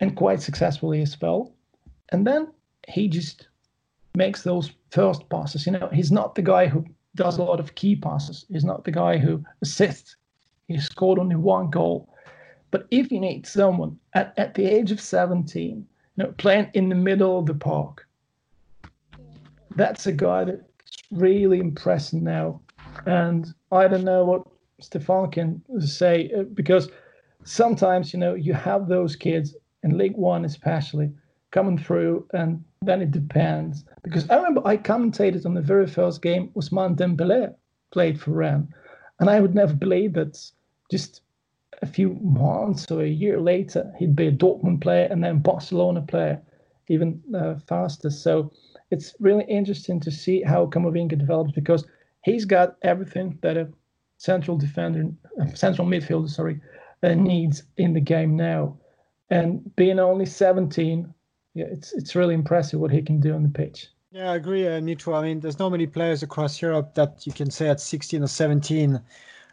[0.00, 1.52] and quite successfully as well.
[2.10, 2.48] And then
[2.88, 3.48] he just
[4.14, 5.66] makes those first passes.
[5.66, 6.86] You know, he's not the guy who
[7.16, 8.44] does a lot of key passes.
[8.50, 10.16] He's not the guy who assists.
[10.68, 12.08] He scored only one goal.
[12.70, 15.86] But if you need someone at, at the age of 17,
[16.16, 18.06] you know, playing in the middle of the park,
[19.76, 20.62] that's a guy that's
[21.10, 22.60] really impressive now.
[23.06, 24.46] And I don't know what
[24.80, 26.88] Stefan can say uh, because
[27.44, 31.10] sometimes, you know, you have those kids in League One, especially
[31.50, 33.84] coming through, and then it depends.
[34.02, 37.54] Because I remember I commentated on the very first game Ousmane Dembele
[37.92, 38.68] played for Rennes,
[39.20, 40.38] and I would never believe that
[40.90, 41.22] just
[41.82, 46.02] a few months or a year later he'd be a Dortmund player and then Barcelona
[46.02, 46.40] player,
[46.88, 48.10] even uh, faster.
[48.10, 48.52] So
[48.90, 51.84] it's really interesting to see how Camavinga develops because
[52.22, 53.68] he's got everything that a
[54.18, 55.10] central defender,
[55.54, 56.60] central midfielder, sorry,
[57.02, 58.76] uh, needs in the game now.
[59.28, 61.12] And being only 17,
[61.56, 63.88] yeah, it's it's really impressive what he can do on the pitch.
[64.12, 65.14] Yeah, I agree, uh, Nitro.
[65.14, 68.26] I mean, there's not many players across Europe that you can say at 16 or
[68.26, 69.00] 17,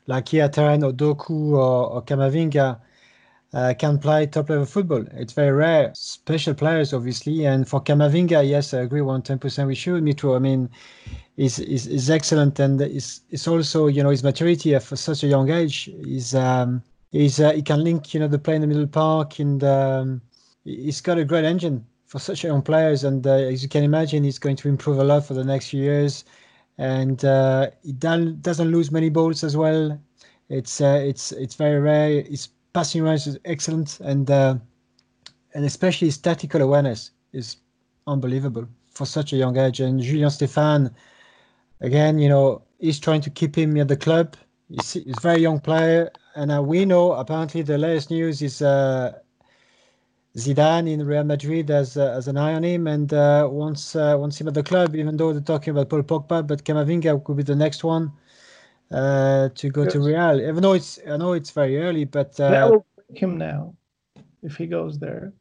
[0.08, 2.80] like Ihattaren or Doku or, or Camavinga,
[3.54, 5.06] uh, can play top level football.
[5.14, 5.92] It's very rare.
[5.96, 7.46] Special players, obviously.
[7.46, 10.36] And for Camavinga, yes, I agree 110% with you, Nitro.
[10.36, 10.70] I mean,
[11.38, 15.28] is is is excellent and is is also you know his maturity at such a
[15.28, 18.68] young age is um is uh, he can link you know the play in the
[18.68, 20.22] middle park and um,
[20.64, 21.84] he's got a great engine
[22.14, 25.04] for such young players and uh, as you can imagine he's going to improve a
[25.04, 26.26] lot for the next few years.
[26.78, 30.00] And uh, he doesn't lose many balls as well.
[30.48, 32.22] It's uh, it's it's very rare.
[32.22, 34.58] His passing range is excellent and uh,
[35.56, 37.58] and especially his tactical awareness is
[38.06, 39.80] unbelievable for such a young age.
[39.80, 40.94] And Julien Stéphan
[41.82, 44.38] again, you know, he's trying to keep him at the club.
[44.70, 48.62] He's, he's a very young player, and uh, we know apparently the latest news is
[48.62, 49.14] uh,
[50.38, 54.16] Zidane in Real Madrid has uh, has an eye on him and uh, wants uh,
[54.18, 54.96] wants him at the club.
[54.96, 58.12] Even though they're talking about Paul Pogba, but Camavinga could be the next one
[58.92, 59.94] uh, to go yes.
[59.94, 60.42] to Real.
[60.42, 63.76] Even though it's I know it's very early, but that will break him now
[64.42, 65.34] if he goes there.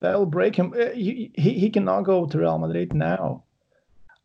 [0.00, 0.72] That will break him.
[0.94, 3.44] He, he he cannot go to Real Madrid now.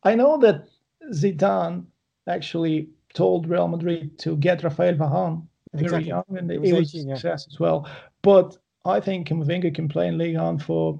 [0.03, 0.69] I know that
[1.11, 1.85] Zidane
[2.25, 6.07] actually told Real Madrid to get Rafael Varane very exactly.
[6.07, 7.89] young, and it, was, 18, success as well.
[8.21, 8.57] But
[8.89, 10.99] I think Camavinga can play in Ligue 1 for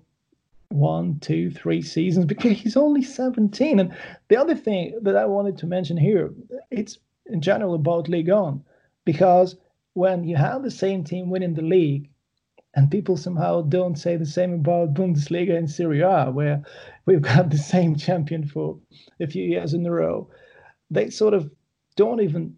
[0.70, 3.80] one, two, three seasons because he's only 17.
[3.80, 3.94] And
[4.28, 6.34] the other thing that I wanted to mention here,
[6.72, 8.64] it's in general about Ligue 1,
[9.06, 9.56] because
[9.94, 12.10] when you have the same team winning the league,
[12.76, 16.64] and people somehow don't say the same about Bundesliga and Serie A, where
[17.06, 18.78] we've got the same champion for
[19.20, 20.30] a few years in a row.
[20.92, 21.50] They sort of
[21.96, 22.56] don't even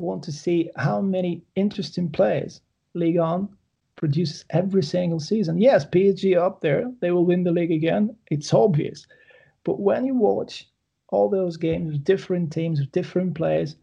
[0.00, 2.60] want to see how many interesting players
[2.94, 3.48] Ligue 1
[3.96, 5.58] produces every single season.
[5.58, 8.14] Yes, PSG up there, they will win the league again.
[8.30, 9.06] It's obvious.
[9.64, 10.68] But when you watch
[11.08, 13.76] all those games with different teams, with different players,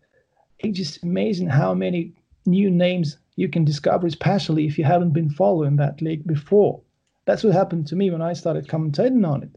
[0.60, 2.14] it's just amazing how many
[2.46, 6.82] new names you can discover, especially if you haven't been following that league before.
[7.26, 9.50] That's what happened to me when I started commentating on it.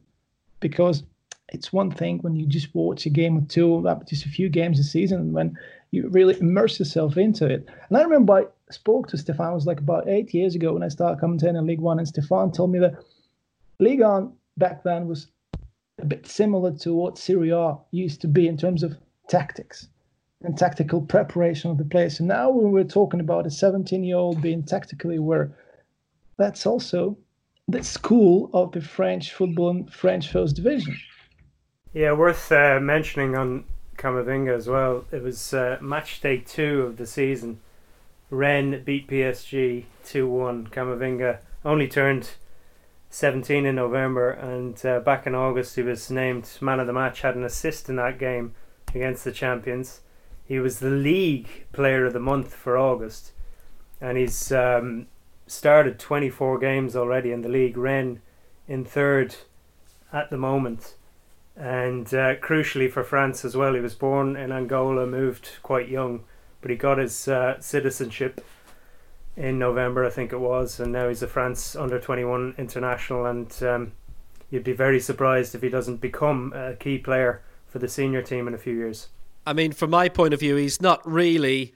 [0.61, 1.03] Because
[1.51, 4.79] it's one thing when you just watch a game or two, just a few games
[4.79, 5.59] a season, and when
[5.97, 7.67] you really immerse yourself into it.
[7.89, 10.83] And I remember I spoke to Stefan, it was like about eight years ago when
[10.83, 13.03] I started commentating in League One, and Stefan told me that
[13.81, 15.29] League One back then was
[15.99, 18.97] a bit similar to what Serie A used to be in terms of
[19.29, 19.89] tactics
[20.43, 22.21] and tactical preparation of the players.
[22.21, 25.57] And now when we're talking about a 17 year old being tactically aware,
[26.37, 27.17] that's also
[27.69, 30.97] the school of the French football and French first division.
[31.95, 33.65] Yeah, worth uh, mentioning on
[33.97, 35.05] Camavinga as well.
[35.11, 37.61] It was uh, match day two of the season.
[38.31, 40.69] Rennes beat PSG 2 1.
[40.69, 42.31] Camavinga only turned
[43.11, 47.23] 17 in November, and uh, back in August he was named man of the match,
[47.23, 48.55] had an assist in that game
[48.95, 50.01] against the champions.
[50.45, 53.33] He was the league player of the month for August,
[54.01, 55.07] and he's um,
[55.47, 57.77] started 24 games already in the league.
[57.77, 58.21] Rennes
[58.69, 59.37] in third
[60.13, 60.95] at the moment,
[61.57, 66.25] And uh, crucially for France as well, he was born in Angola, moved quite young,
[66.61, 68.45] but he got his uh, citizenship
[69.37, 73.27] in November, I think it was, and now he's a France under 21 international.
[73.27, 73.93] And um,
[74.51, 78.49] you'd be very surprised if he doesn't become a key player for the senior team
[78.49, 79.09] in a few years.
[79.47, 81.75] I mean, from my point of view, he's not really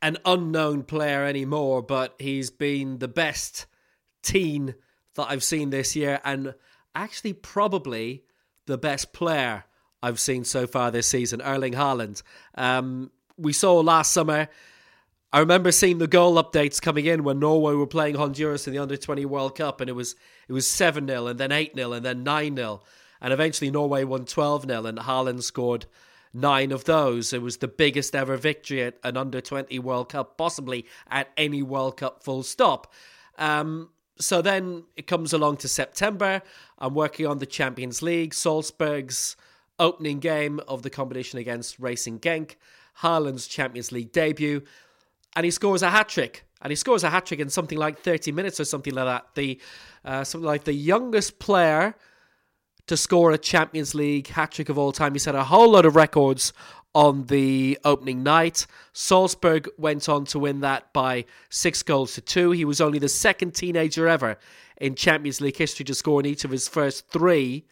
[0.00, 3.66] an unknown player anymore, but he's been the best
[4.22, 4.74] teen
[5.14, 6.54] that I've seen this year, and
[6.94, 8.24] actually probably
[8.68, 9.64] the best player
[10.02, 12.22] I've seen so far this season, Erling Haaland.
[12.54, 14.48] Um, we saw last summer.
[15.32, 18.78] I remember seeing the goal updates coming in when Norway were playing Honduras in the
[18.78, 20.14] Under Twenty World Cup, and it was
[20.48, 22.80] it was seven 0 and then eight 0 and then nine 0
[23.20, 25.86] and eventually Norway won twelve 0 and Haaland scored
[26.32, 27.32] nine of those.
[27.32, 31.62] It was the biggest ever victory at an Under Twenty World Cup, possibly at any
[31.62, 32.22] World Cup.
[32.22, 32.92] Full stop.
[33.36, 33.90] Um,
[34.20, 36.42] so then it comes along to September.
[36.78, 39.36] I'm working on the Champions League, Salzburg's
[39.78, 42.56] opening game of the competition against Racing Genk,
[43.00, 44.62] Haaland's Champions League debut,
[45.36, 46.44] and he scores a hat trick.
[46.60, 49.34] And he scores a hat trick in something like 30 minutes or something like that.
[49.36, 49.60] The
[50.04, 51.94] uh, something like the youngest player
[52.88, 55.12] to score a Champions League hat trick of all time.
[55.12, 56.52] He set a whole lot of records
[56.94, 58.66] on the opening night.
[58.92, 62.50] Salzburg went on to win that by six goals to two.
[62.50, 64.38] He was only the second teenager ever
[64.78, 67.64] in Champions League history to score in each of his first three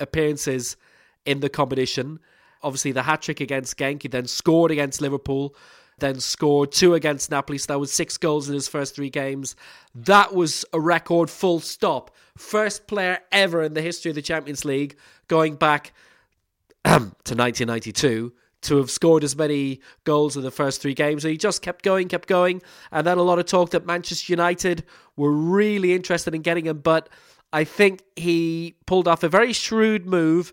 [0.00, 0.76] appearances
[1.24, 2.18] in the competition.
[2.62, 5.54] Obviously, the hat trick against Genk, he then scored against Liverpool,
[5.98, 7.58] then scored two against Napoli.
[7.58, 9.54] So that was six goals in his first three games.
[9.94, 12.10] That was a record full stop.
[12.36, 14.96] First player ever in the history of the Champions League
[15.28, 15.92] going back
[16.84, 18.32] to 1992
[18.64, 21.24] to have scored as many goals in the first three games.
[21.24, 22.62] And he just kept going, kept going.
[22.90, 24.84] And then a lot of talk that Manchester United
[25.16, 26.78] were really interested in getting him.
[26.78, 27.08] But
[27.52, 30.52] I think he pulled off a very shrewd move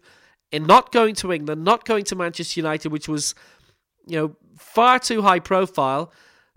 [0.51, 3.33] in not going to England, not going to Manchester United, which was,
[4.05, 6.11] you know, far too high profile.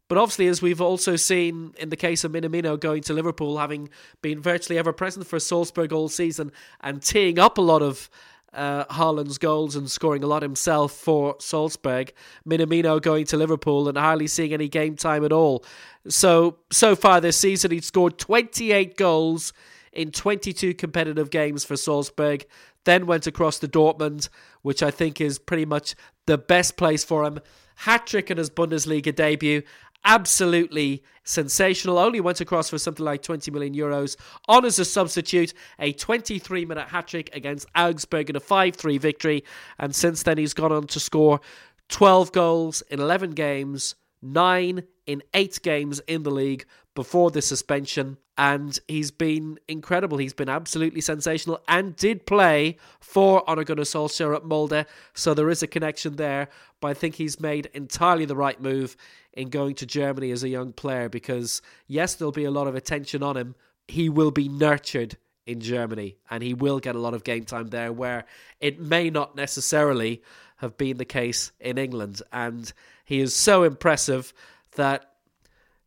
[0.09, 3.89] But obviously, as we've also seen in the case of Minamino going to Liverpool, having
[4.21, 6.53] been virtually ever present for Salzburg all season
[6.83, 8.11] and teeing up a lot of
[8.55, 12.13] uh, Haaland's goals and scoring a lot himself for Salzburg.
[12.49, 15.65] Minamino going to Liverpool and hardly seeing any game time at all.
[16.09, 19.53] So, so far this season, he's scored 28 goals
[19.93, 22.47] in 22 competitive games for Salzburg.
[22.85, 24.29] Then went across to Dortmund,
[24.63, 25.95] which I think is pretty much
[26.27, 27.41] the best place for him.
[27.77, 29.63] Hat trick in his Bundesliga debut
[30.05, 31.99] absolutely sensational.
[31.99, 34.17] Only went across for something like 20 million euros
[34.49, 35.55] on as a substitute.
[35.79, 39.45] A 23 minute hat trick against Augsburg in a 5 3 victory.
[39.79, 41.41] And since then, he's gone on to score
[41.89, 48.19] 12 goals in 11 games, 9 in 8 games in the league before the suspension.
[48.37, 50.19] And he's been incredible.
[50.19, 54.87] He's been absolutely sensational and did play for Ole Gunnar Solskjaer at Molde.
[55.15, 56.49] So there is a connection there.
[56.81, 58.97] But I think he's made entirely the right move
[59.33, 62.75] in going to Germany as a young player because, yes, there'll be a lot of
[62.75, 63.55] attention on him.
[63.87, 65.17] He will be nurtured
[65.47, 68.25] in Germany and he will get a lot of game time there where
[68.61, 70.23] it may not necessarily
[70.57, 72.23] have been the case in England.
[72.33, 72.73] And
[73.05, 74.33] he is so impressive
[74.77, 75.11] that,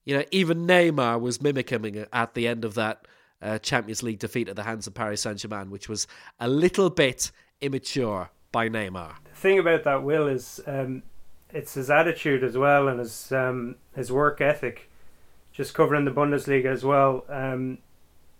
[0.07, 3.05] you know, even Neymar was mimicking at the end of that
[3.41, 6.07] uh, Champions League defeat at the hands of Paris Saint Germain, which was
[6.39, 7.29] a little bit
[7.59, 9.15] immature by Neymar.
[9.25, 11.03] The thing about that, Will, is um,
[11.49, 14.89] it's his attitude as well and his um, his work ethic.
[15.51, 17.25] Just covering the Bundesliga as well.
[17.27, 17.79] Um,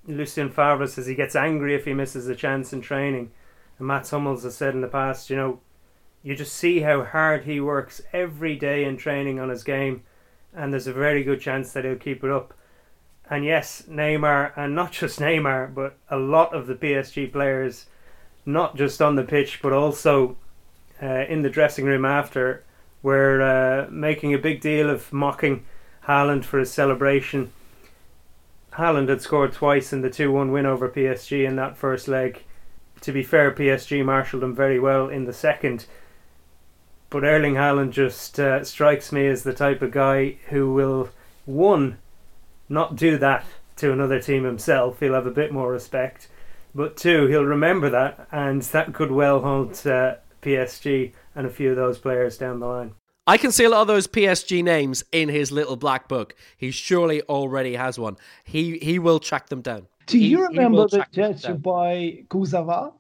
[0.08, 3.32] Lucien Favre says he gets angry if he misses a chance in training,
[3.78, 5.60] and Mats Hummels has said in the past, you know,
[6.24, 10.04] you just see how hard he works every day in training on his game,
[10.58, 12.54] and there's a very good chance that he'll keep it up.
[13.30, 17.86] And yes, Neymar, and not just Neymar, but a lot of the PSG players,
[18.46, 20.36] not just on the pitch, but also
[21.02, 22.64] uh, in the dressing room after,
[23.04, 25.64] were uh, making a big deal of mocking
[26.08, 27.52] Haaland for his celebration.
[28.74, 32.44] Haaland had scored twice in the 2 1 win over PSG in that first leg.
[33.02, 35.86] To be fair, PSG marshalled him very well in the second.
[37.10, 41.10] But Erling Haaland just uh, strikes me as the type of guy who will,
[41.46, 41.98] one,
[42.68, 43.46] not do that
[43.78, 45.00] to another team himself.
[45.00, 46.28] He'll have a bit more respect.
[46.76, 51.70] But two, he'll remember that, and that could well haunt uh, PSG and a few
[51.72, 52.94] of those players down the line.
[53.26, 56.36] I can see a lot of those PSG names in his little black book.
[56.58, 58.16] He surely already has one.
[58.46, 59.88] He he will track them down.
[60.06, 62.94] Do He- you he remember will the track gesture by Kurzawa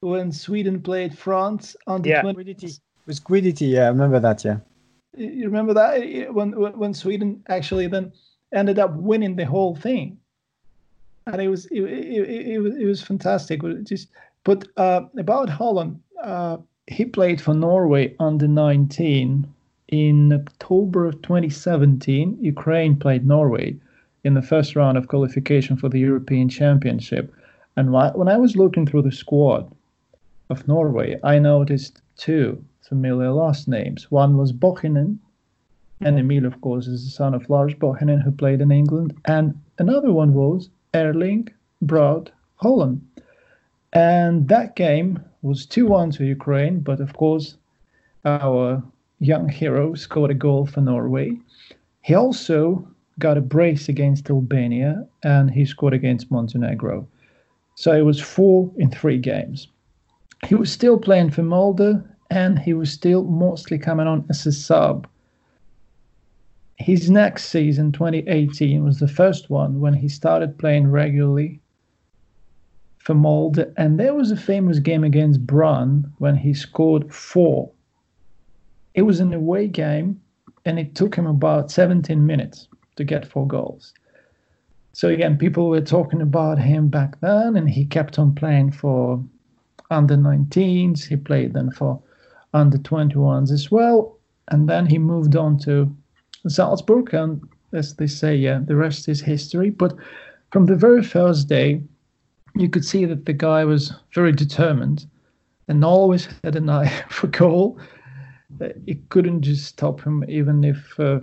[0.00, 2.22] when Sweden played France under Yeah.
[2.22, 2.56] 20?
[3.06, 4.58] With Guidetti, yeah, I remember that, yeah.
[5.16, 8.12] You remember that when when Sweden actually then
[8.52, 10.18] ended up winning the whole thing,
[11.26, 13.60] and it was it, it, it, it was it was fantastic.
[13.84, 14.08] Just
[14.42, 19.46] but uh, about Haaland, Uh, he played for Norway under 19
[19.88, 22.38] in October of 2017.
[22.40, 23.76] Ukraine played Norway
[24.24, 27.32] in the first round of qualification for the European Championship.
[27.76, 29.70] And when I was looking through the squad
[30.50, 34.10] of Norway, I noticed two familiar last names.
[34.10, 35.18] One was Bohinen,
[35.98, 36.06] hmm.
[36.06, 39.14] and Emil, of course, is the son of Lars Bohinen, who played in England.
[39.24, 41.48] And another one was Erling
[41.82, 42.30] Braut
[42.62, 43.00] Haaland.
[43.92, 47.56] And that game was 2 1 to Ukraine, but of course,
[48.24, 48.82] our
[49.20, 51.38] young hero scored a goal for Norway.
[52.02, 52.86] He also
[53.18, 57.06] got a brace against Albania and he scored against Montenegro.
[57.76, 59.68] So it was four in three games.
[60.46, 62.02] He was still playing for Molde
[62.34, 65.06] and he was still mostly coming on as a sub.
[66.76, 71.60] His next season, 2018, was the first one when he started playing regularly
[72.98, 73.72] for Molde.
[73.76, 77.70] And there was a famous game against Brann when he scored four.
[78.94, 80.20] It was an away game
[80.64, 82.66] and it took him about 17 minutes
[82.96, 83.94] to get four goals.
[84.92, 89.22] So again, people were talking about him back then, and he kept on playing for
[89.90, 91.04] under 19s.
[91.04, 92.00] He played then for
[92.54, 95.94] under 21s as well, and then he moved on to
[96.48, 97.42] Salzburg, and
[97.72, 99.70] as they say, yeah, the rest is history.
[99.70, 99.94] But
[100.52, 101.82] from the very first day,
[102.54, 105.06] you could see that the guy was very determined
[105.68, 107.78] and always had an eye for goal.
[108.60, 110.98] It couldn't just stop him, even if.
[110.98, 111.20] Uh,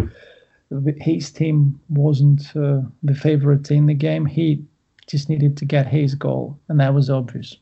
[1.00, 4.26] his team wasn't uh, the favorite in the game.
[4.26, 4.64] He
[5.08, 7.58] just needed to get his goal, and that was obvious.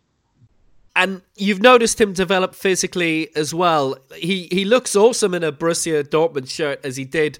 [1.00, 3.96] And you've noticed him develop physically as well.
[4.14, 7.40] He he looks awesome in a Borussia Dortmund shirt as he did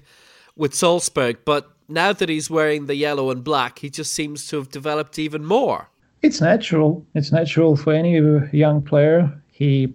[0.56, 4.56] with Salzburg, but now that he's wearing the yellow and black, he just seems to
[4.56, 5.90] have developed even more.
[6.22, 7.04] It's natural.
[7.14, 8.18] It's natural for any
[8.56, 9.30] young player.
[9.50, 9.94] He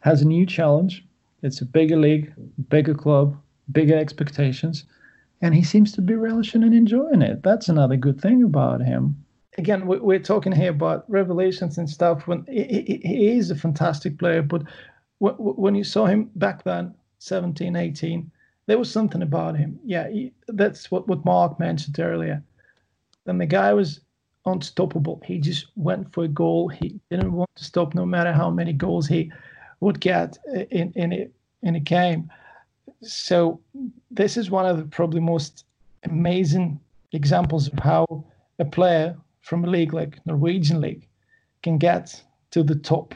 [0.00, 1.04] has a new challenge.
[1.42, 2.32] It's a bigger league,
[2.68, 3.36] bigger club,
[3.70, 4.86] bigger expectations,
[5.40, 7.44] and he seems to be relishing and enjoying it.
[7.44, 9.24] That's another good thing about him.
[9.58, 12.26] Again, we're talking here about revelations and stuff.
[12.26, 14.62] When he is a fantastic player, but
[15.18, 18.30] when you saw him back then, 17, 18,
[18.66, 19.78] there was something about him.
[19.84, 22.42] Yeah, he, that's what, what Mark mentioned earlier.
[23.24, 24.00] Then the guy was
[24.46, 25.20] unstoppable.
[25.24, 26.68] He just went for a goal.
[26.68, 29.30] He didn't want to stop, no matter how many goals he
[29.80, 30.38] would get
[30.70, 31.28] in in a,
[31.62, 32.30] in a game
[33.02, 33.60] so
[34.10, 35.64] this is one of the probably most
[36.04, 36.80] amazing
[37.12, 38.24] examples of how
[38.58, 41.06] a player from a league like Norwegian league
[41.62, 42.22] can get
[42.52, 43.14] to the top.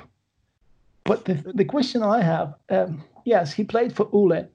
[1.04, 4.46] But the the question I have, um, yes, he played for Ole,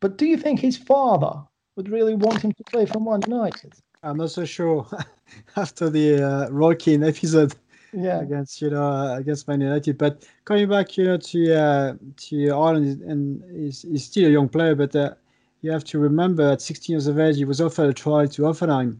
[0.00, 1.42] but do you think his father
[1.76, 3.72] would really want him to play for Man United?
[4.02, 4.86] I'm not so sure.
[5.56, 7.54] After the uh, Roy Keane episode,
[7.92, 8.20] yeah.
[8.20, 9.98] against you know against Man United.
[9.98, 11.94] But coming back, you know, to uh,
[12.28, 15.14] to Ireland, and he's, he's still a young player, but uh,
[15.62, 18.42] you have to remember at 16 years of age, he was offered a trial to
[18.42, 18.98] Hoffenheim,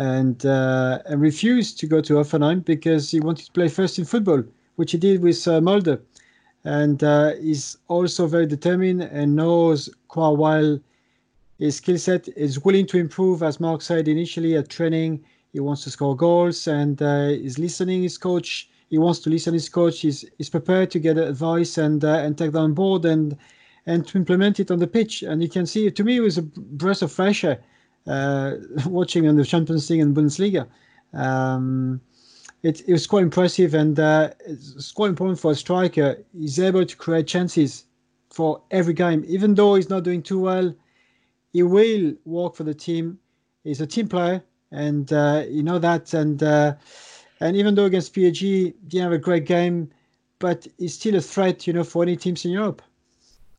[0.00, 4.06] and uh, and refused to go to Hoffenheim because he wanted to play first in
[4.06, 4.42] football,
[4.76, 6.00] which he did with uh, Molde,
[6.64, 10.80] and uh, he's also very determined and knows quite well
[11.58, 12.28] his skill set.
[12.28, 15.22] Is willing to improve, as Mark said initially at training
[15.52, 18.70] he wants to score goals and uh, is listening his coach.
[18.88, 20.00] He wants to listen his coach.
[20.00, 23.36] He's, he's prepared to get advice and uh, and take that on board and
[23.84, 25.22] and to implement it on the pitch.
[25.22, 27.60] And you can see, to me, it was a breath of fresh air
[28.86, 30.66] watching on the Champions League and Bundesliga.
[31.12, 32.00] Um,
[32.62, 36.22] it, it was quite impressive and uh, it's quite important for a striker.
[36.36, 37.84] He's able to create chances
[38.30, 40.74] for every game, even though he's not doing too well.
[41.52, 43.18] He will work for the team.
[43.64, 44.42] He's a team player
[44.72, 46.14] and uh, you know that.
[46.14, 46.74] And uh,
[47.40, 49.90] and even though against PSG didn't have a great game,
[50.38, 52.82] but he's still a threat, you know, for any teams in Europe.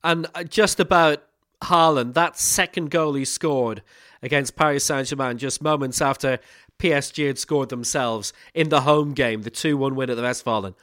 [0.03, 1.23] And uh, just about
[1.61, 3.81] Haaland, that second goal he scored
[4.21, 6.39] against Paris Saint Germain, just moments after
[6.79, 10.75] PSG had scored themselves in the home game, the 2 1 win at the Westfalen.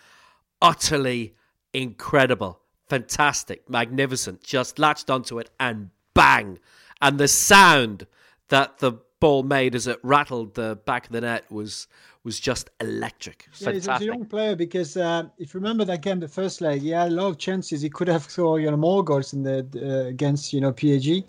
[0.60, 1.34] Utterly
[1.72, 4.42] incredible, fantastic, magnificent.
[4.42, 6.58] Just latched onto it and bang.
[7.00, 8.06] And the sound
[8.48, 11.86] that the ball made as it rattled the back of the net was
[12.24, 13.48] was just electric.
[13.58, 16.82] Yeah, he's a young player because uh, if you remember that game, the first leg,
[16.82, 17.80] he had a lot of chances.
[17.80, 21.24] He could have scored you know more goals in the uh, against you know PSG,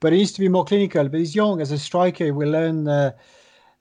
[0.00, 1.08] but he needs to be more clinical.
[1.08, 2.24] But he's young as a striker.
[2.24, 2.88] He will learn.
[2.88, 3.12] Uh,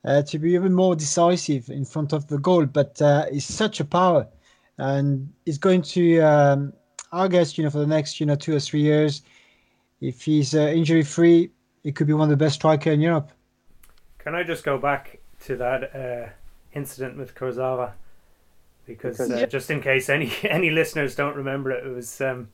[0.06, 3.82] uh, to be even more decisive in front of the goal, but uh, he's such
[3.82, 4.26] a power,
[4.78, 6.72] and he's going to, um,
[7.12, 9.22] I guess, you know, for the next, you know, two or three years,
[10.00, 11.52] if he's uh, injury free,
[11.84, 13.32] he could be one of the best striker in Europe.
[14.20, 16.30] Can I just go back to that uh,
[16.74, 17.92] incident with Kurzawa?
[18.86, 22.50] because Because- uh, just in case any any listeners don't remember it, it was um,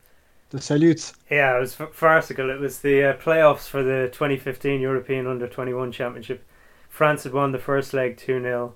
[0.53, 1.13] The salute.
[1.31, 2.51] yeah, it was farcical.
[2.51, 6.45] It was the uh, playoffs for the 2015 European Under 21 Championship.
[6.87, 8.75] France had won the first leg 2 0.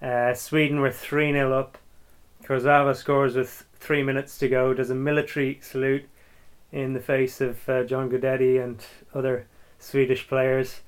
[0.00, 1.76] Uh, Sweden were 3 0 up.
[2.42, 6.08] Kurzawa scores with three minutes to go, does a military salute
[6.72, 9.46] in the face of uh, John Guidetti and other
[9.78, 10.80] Swedish players.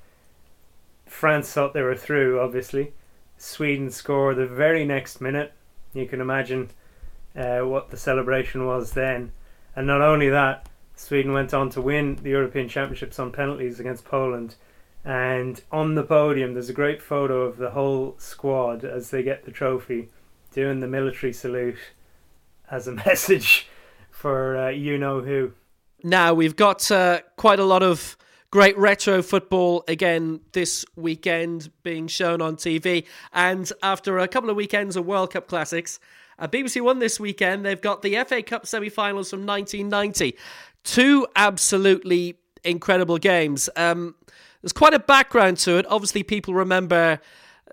[1.05, 2.93] France thought they were through, obviously.
[3.37, 5.53] Sweden score the very next minute.
[5.93, 6.71] You can imagine
[7.35, 9.31] uh, what the celebration was then.
[9.75, 14.05] And not only that, Sweden went on to win the European Championships on penalties against
[14.05, 14.55] Poland.
[15.03, 19.43] And on the podium, there's a great photo of the whole squad as they get
[19.43, 20.09] the trophy,
[20.51, 21.77] doing the military salute
[22.69, 23.67] as a message
[24.11, 25.51] for uh, you know who.
[26.03, 28.17] Now we've got uh, quite a lot of
[28.51, 33.05] great retro football again this weekend being shown on TV.
[33.33, 35.99] And after a couple of weekends of World Cup classics,
[36.39, 40.37] uh, BBC One this weekend, they've got the FA Cup semi finals from 1990.
[40.83, 43.69] Two absolutely incredible games.
[43.75, 44.15] Um,
[44.61, 45.85] there's quite a background to it.
[45.89, 47.19] Obviously, people remember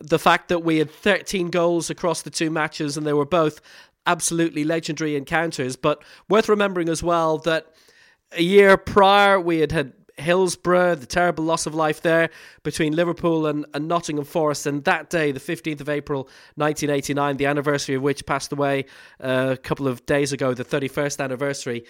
[0.00, 3.60] the fact that we had 13 goals across the two matches and they were both
[4.06, 5.76] absolutely legendary encounters.
[5.76, 7.66] But worth remembering as well that
[8.32, 12.30] a year prior we had had Hillsborough, the terrible loss of life there
[12.62, 14.66] between Liverpool and, and Nottingham Forest.
[14.66, 16.24] And that day, the 15th of April
[16.56, 18.84] 1989, the anniversary of which passed away
[19.22, 21.84] uh, a couple of days ago, the 31st anniversary.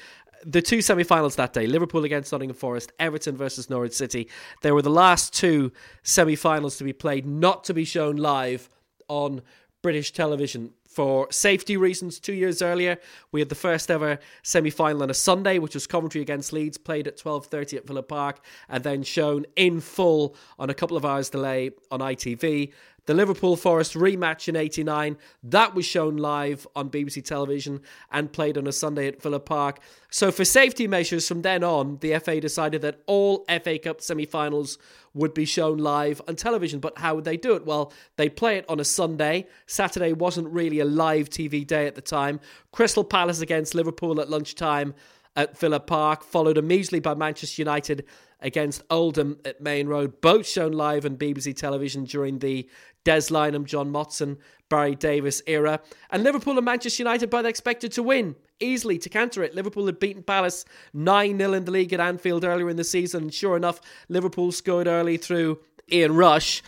[0.44, 4.28] The two semi finals that day, Liverpool against Nottingham Forest, Everton versus Norwich City,
[4.62, 5.70] they were the last two
[6.02, 8.70] semi finals to be played, not to be shown live
[9.08, 9.42] on
[9.82, 12.18] British television for safety reasons.
[12.18, 12.98] Two years earlier,
[13.30, 17.06] we had the first ever semi-final on a Sunday, which was Coventry against Leeds, played
[17.06, 21.30] at 12:30 at Villa Park, and then shown in full on a couple of hours
[21.30, 22.72] delay on ITV.
[23.10, 27.80] The Liverpool Forest rematch in 89, that was shown live on BBC television
[28.12, 29.80] and played on a Sunday at Villa Park.
[30.12, 34.26] So, for safety measures from then on, the FA decided that all FA Cup semi
[34.26, 34.78] finals
[35.12, 36.78] would be shown live on television.
[36.78, 37.66] But how would they do it?
[37.66, 39.48] Well, they play it on a Sunday.
[39.66, 42.38] Saturday wasn't really a live TV day at the time.
[42.70, 44.94] Crystal Palace against Liverpool at lunchtime
[45.34, 48.04] at Villa Park, followed immediately by Manchester United
[48.40, 52.68] against Oldham at Maine Road, both shown live on BBC television during the
[53.04, 54.38] Des Lynam, John Motson,
[54.68, 55.80] Barry Davies era.
[56.10, 59.54] And Liverpool and Manchester United both expected to win easily to counter it.
[59.54, 63.30] Liverpool had beaten Palace 9 0 in the league at Anfield earlier in the season.
[63.30, 65.58] Sure enough, Liverpool scored early through
[65.90, 66.62] Ian Rush.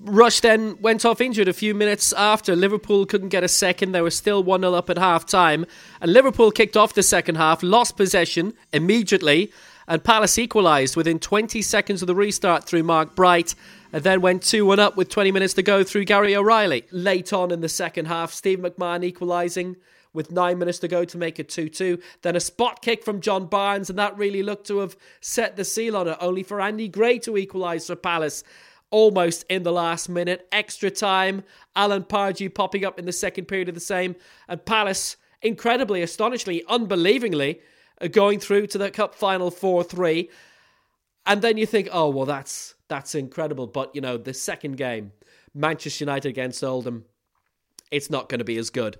[0.00, 2.54] Rush then went off injured a few minutes after.
[2.54, 3.92] Liverpool couldn't get a second.
[3.92, 5.66] They were still 1 0 up at half time.
[6.00, 9.50] And Liverpool kicked off the second half, lost possession immediately,
[9.88, 13.54] and Palace equalised within 20 seconds of the restart through Mark Bright.
[13.92, 16.84] And then went 2 1 up with 20 minutes to go through Gary O'Reilly.
[16.90, 19.76] Late on in the second half, Steve McMahon equalising
[20.12, 21.98] with nine minutes to go to make it 2 2.
[22.22, 25.64] Then a spot kick from John Barnes, and that really looked to have set the
[25.64, 28.44] seal on it, only for Andy Gray to equalise for Palace
[28.90, 30.48] almost in the last minute.
[30.50, 31.44] Extra time,
[31.76, 34.16] Alan Pardew popping up in the second period of the same,
[34.48, 37.60] and Palace, incredibly, astonishingly, unbelievingly,
[38.12, 40.28] going through to the cup final 4 3.
[41.26, 43.66] And then you think, oh, well, that's that's incredible.
[43.66, 45.12] But, you know, the second game,
[45.54, 47.04] Manchester United against Oldham,
[47.90, 48.98] it's not going to be as good.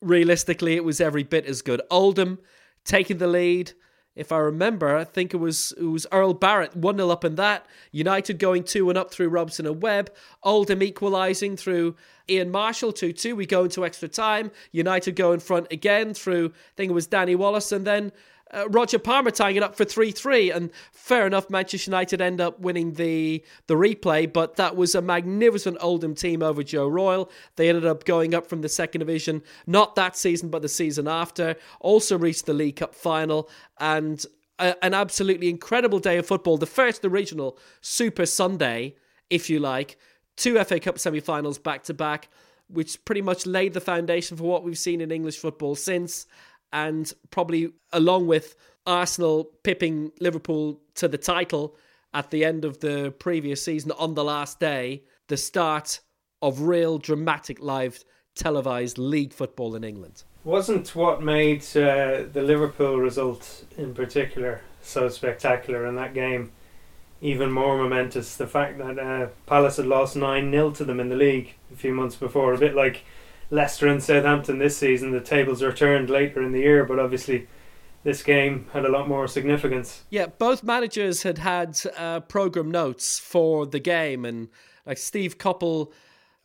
[0.00, 1.82] Realistically, it was every bit as good.
[1.90, 2.38] Oldham
[2.84, 3.72] taking the lead.
[4.16, 7.36] If I remember, I think it was it was Earl Barrett 1 0 up in
[7.36, 7.66] that.
[7.92, 10.10] United going 2 1 up through Robson and Webb.
[10.42, 11.94] Oldham equalising through
[12.28, 13.36] Ian Marshall 2 2.
[13.36, 14.50] We go into extra time.
[14.72, 17.70] United go in front again through, I think it was Danny Wallace.
[17.70, 18.10] And then
[18.52, 20.50] uh, Roger Palmer tying it up for 3 3.
[20.50, 25.02] And fair enough, Manchester United end up winning the, the replay, but that was a
[25.02, 27.30] magnificent Oldham team over Joe Royle.
[27.56, 31.06] They ended up going up from the second division, not that season, but the season
[31.06, 31.56] after.
[31.80, 33.48] Also reached the League Cup final
[33.78, 34.24] and
[34.58, 36.58] a, an absolutely incredible day of football.
[36.58, 38.96] The first original Super Sunday,
[39.28, 39.96] if you like.
[40.36, 42.28] Two FA Cup semi finals back to back,
[42.68, 46.26] which pretty much laid the foundation for what we've seen in English football since
[46.72, 48.56] and probably along with
[48.86, 51.76] Arsenal pipping Liverpool to the title
[52.12, 56.00] at the end of the previous season on the last day, the start
[56.42, 58.04] of real dramatic live
[58.34, 60.24] televised league football in England.
[60.42, 66.50] Wasn't what made uh, the Liverpool result in particular so spectacular in that game
[67.20, 71.08] even more momentous the fact that uh, Palace had lost 9 0 to them in
[71.08, 73.04] the league a few months before, a bit like
[73.50, 75.10] Leicester and Southampton this season.
[75.10, 77.48] The tables are turned later in the year, but obviously
[78.04, 80.04] this game had a lot more significance.
[80.10, 84.48] Yeah, both managers had had uh, program notes for the game, and
[84.86, 85.92] like Steve Coppell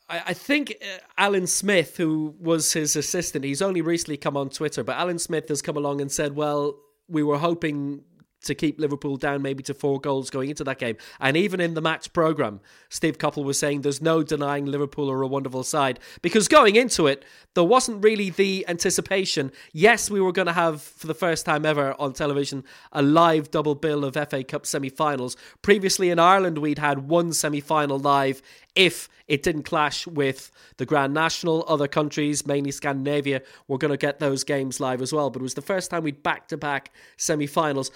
[0.09, 4.49] I, I think uh, Alan Smith, who was his assistant, he's only recently come on
[4.49, 6.75] Twitter, but Alan Smith has come along and said, well,
[7.07, 8.03] we were hoping
[8.45, 10.97] to keep Liverpool down maybe to four goals going into that game.
[11.19, 15.21] And even in the match programme, Steve Coppell was saying there's no denying Liverpool are
[15.21, 15.99] a wonderful side.
[16.21, 19.51] Because going into it, there wasn't really the anticipation.
[19.73, 23.51] Yes, we were going to have, for the first time ever on television, a live
[23.51, 25.35] double bill of FA Cup semi finals.
[25.61, 28.41] Previously in Ireland, we'd had one semi final live
[28.75, 31.65] if it didn't clash with the Grand National.
[31.67, 35.29] Other countries, mainly Scandinavia, were going to get those games live as well.
[35.29, 37.89] But it was the first time we'd back to back semi finals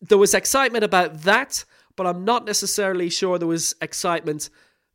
[0.00, 1.64] there was excitement about that,
[1.96, 4.50] but I'm not necessarily sure there was excitement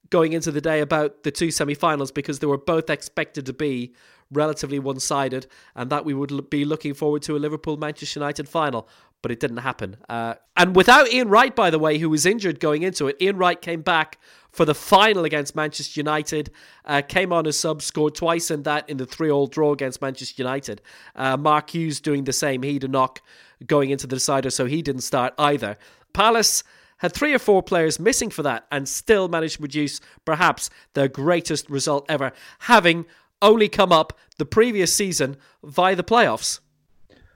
[0.10, 3.94] going into the day about the two semi-finals because they were both expected to be
[4.32, 8.88] relatively one-sided, and that we would be looking forward to a Liverpool Manchester United final.
[9.22, 9.98] But it didn't happen.
[10.08, 13.38] Uh, and without Ian Wright, by the way, who was injured going into it, Ian
[13.38, 14.20] Wright came back
[14.52, 16.52] for the final against Manchester United.
[16.86, 20.44] Uh, came on as sub, scored twice in that in the three-all draw against Manchester
[20.44, 20.80] United.
[21.16, 22.62] Uh, Mark Hughes doing the same.
[22.62, 23.22] He had a knock
[23.66, 25.78] going into the decider, so he didn't start either.
[26.14, 26.64] Palace
[26.98, 31.08] had three or four players missing for that and still managed to produce perhaps their
[31.08, 33.06] greatest result ever, having
[33.42, 36.60] only come up the previous season via the playoffs.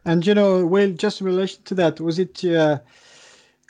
[0.06, 2.44] And you know, Will, just in relation to that, was it?
[2.44, 2.80] Uh,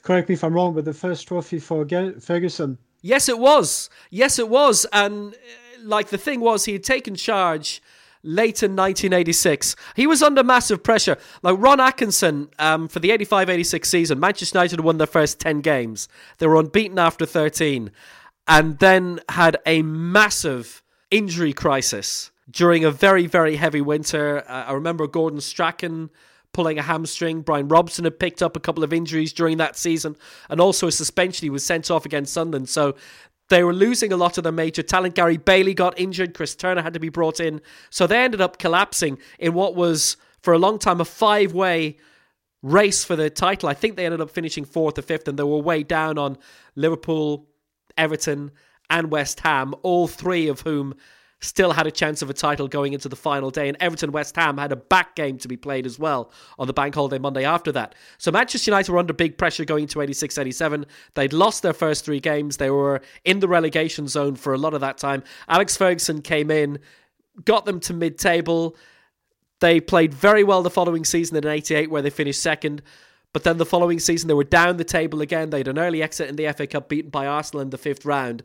[0.03, 1.85] correct me if I'm wrong, but the first trophy for
[2.19, 2.77] Ferguson.
[3.01, 3.89] Yes, it was.
[4.09, 4.85] Yes, it was.
[4.93, 5.37] And uh,
[5.81, 7.81] like the thing was, he had taken charge
[8.23, 9.75] late in 1986.
[9.95, 11.17] He was under massive pressure.
[11.41, 15.61] Like Ron Atkinson, um, for the 85 86 season, Manchester United won their first 10
[15.61, 16.07] games.
[16.37, 17.91] They were unbeaten after 13
[18.47, 24.43] and then had a massive injury crisis during a very, very heavy winter.
[24.47, 26.09] Uh, I remember Gordon Strachan
[26.51, 27.41] pulling a hamstring.
[27.41, 30.17] Brian Robson had picked up a couple of injuries during that season,
[30.49, 31.45] and also a suspension.
[31.45, 32.69] He was sent off against Sunderland.
[32.69, 32.95] So
[33.49, 35.15] they were losing a lot of their major talent.
[35.15, 36.33] Gary Bailey got injured.
[36.33, 37.61] Chris Turner had to be brought in.
[37.89, 41.97] So they ended up collapsing in what was, for a long time, a five way
[42.61, 43.69] race for the title.
[43.69, 46.37] I think they ended up finishing fourth or fifth, and they were way down on
[46.75, 47.47] Liverpool,
[47.97, 48.51] Everton,
[48.89, 50.95] and West Ham, all three of whom
[51.41, 53.67] still had a chance of a title going into the final day.
[53.67, 56.73] And Everton West Ham had a back game to be played as well on the
[56.73, 57.95] bank holiday Monday after that.
[58.17, 60.85] So Manchester United were under big pressure going into 86 87.
[61.15, 62.57] They'd lost their first three games.
[62.57, 65.23] They were in the relegation zone for a lot of that time.
[65.47, 66.79] Alex Ferguson came in,
[67.45, 68.75] got them to mid table.
[69.61, 72.81] They played very well the following season in 88, where they finished second.
[73.33, 75.49] But then the following season, they were down the table again.
[75.49, 78.05] They had an early exit in the FA Cup, beaten by Arsenal in the fifth
[78.05, 78.43] round.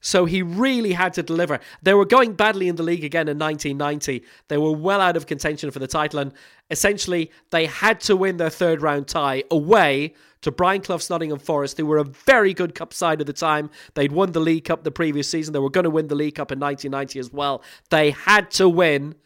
[0.00, 1.60] So he really had to deliver.
[1.82, 4.24] They were going badly in the league again in 1990.
[4.48, 6.32] They were well out of contention for the title, and
[6.70, 11.76] essentially they had to win their third round tie away to Brian Clough's Nottingham Forest,
[11.76, 13.68] who were a very good cup side at the time.
[13.94, 15.52] They'd won the League Cup the previous season.
[15.52, 17.62] They were going to win the League Cup in 1990 as well.
[17.90, 19.16] They had to win.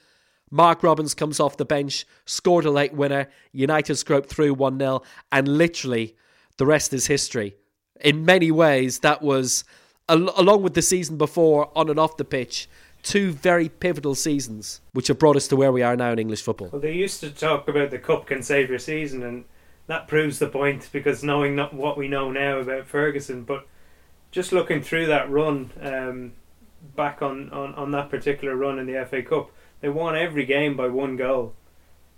[0.51, 3.29] Mark Robins comes off the bench, scored a late winner.
[3.53, 6.17] United scraped through 1 0, and literally
[6.57, 7.55] the rest is history.
[8.01, 9.65] In many ways, that was
[10.09, 12.69] al- along with the season before on and off the pitch,
[13.03, 16.43] two very pivotal seasons, which have brought us to where we are now in English
[16.43, 16.69] football.
[16.73, 19.45] Well, they used to talk about the cup can save your season, and
[19.87, 23.67] that proves the point because knowing not what we know now about Ferguson, but
[24.31, 26.33] just looking through that run, um,
[26.97, 29.51] back on, on, on that particular run in the FA Cup,
[29.81, 31.55] they won every game by one goal.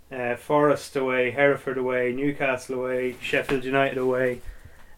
[0.09, 4.39] Uh, Forest away, Hereford away, Newcastle away, Sheffield United away,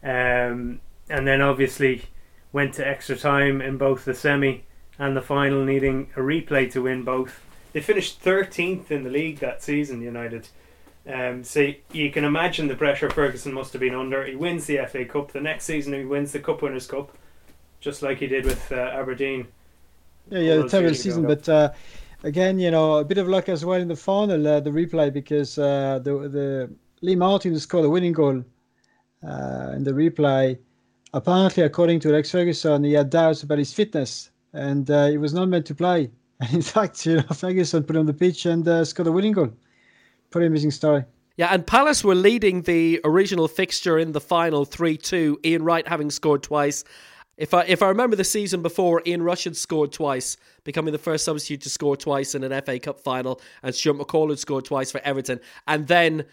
[0.03, 0.79] um,
[1.09, 2.03] and then obviously
[2.51, 4.63] went to extra time in both the semi
[4.97, 7.41] and the final, needing a replay to win both.
[7.71, 10.49] They finished 13th in the league that season, United.
[11.07, 14.25] Um, so you can imagine the pressure Ferguson must have been under.
[14.25, 15.31] He wins the FA Cup.
[15.31, 17.15] The next season, he wins the Cup Winners' Cup,
[17.79, 19.47] just like he did with uh, Aberdeen.
[20.29, 21.25] Yeah, yeah, the terrible season.
[21.25, 21.71] But uh,
[22.23, 25.11] again, you know, a bit of luck as well in the final, uh, the replay,
[25.11, 26.69] because uh, the the
[27.01, 28.43] Lee Martin scored a winning goal
[29.25, 30.57] uh, in the replay
[31.13, 35.33] apparently, according to Alex Ferguson, he had doubts about his fitness and uh, he was
[35.33, 36.11] not meant to play.
[36.41, 39.11] And in fact, you know, Ferguson put him on the pitch and uh, scored a
[39.11, 39.51] winning goal.
[40.29, 41.03] Pretty amazing story.
[41.35, 45.85] Yeah, and Palace were leading the original fixture in the final 3 2, Ian Wright
[45.85, 46.85] having scored twice.
[47.37, 50.35] If I if I remember the season before, Ian Rush had scored twice,
[50.65, 54.29] becoming the first substitute to score twice in an FA Cup final, and Stuart McCall
[54.29, 55.39] had scored twice for Everton.
[55.65, 56.25] And then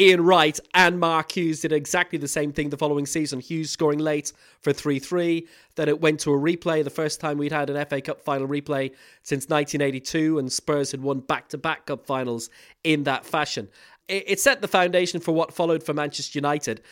[0.00, 3.40] Ian Wright and Mark Hughes did exactly the same thing the following season.
[3.40, 5.46] Hughes scoring late for 3 3.
[5.74, 8.48] Then it went to a replay, the first time we'd had an FA Cup final
[8.48, 12.48] replay since 1982, and Spurs had won back to back Cup finals
[12.82, 13.68] in that fashion.
[14.08, 16.82] It set the foundation for what followed for Manchester United.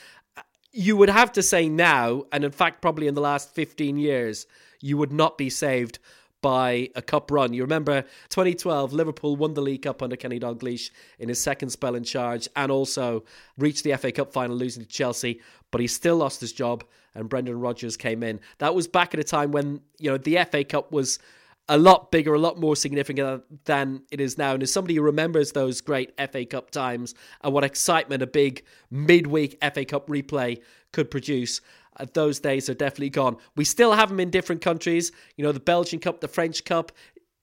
[0.73, 4.47] You would have to say now, and in fact, probably in the last 15 years,
[4.81, 5.99] you would not be saved
[6.43, 7.53] by a cup run.
[7.53, 11.95] You remember 2012, Liverpool won the League Cup under Kenny Dalglish in his second spell
[11.95, 13.25] in charge and also
[13.59, 16.85] reached the FA Cup final losing to Chelsea, but he still lost his job
[17.15, 18.41] and Brendan Rodgers came in.
[18.59, 21.19] That was back at a time when, you know, the FA Cup was
[21.69, 24.55] a lot bigger, a lot more significant than it is now.
[24.55, 28.65] And as somebody who remembers those great FA Cup times and what excitement a big
[28.91, 30.61] midweek FA Cup replay
[30.93, 31.61] could produce,
[32.15, 33.37] those days are definitely gone.
[33.57, 35.13] We still have them in different countries.
[35.37, 36.93] You know, the Belgian Cup, the French Cup,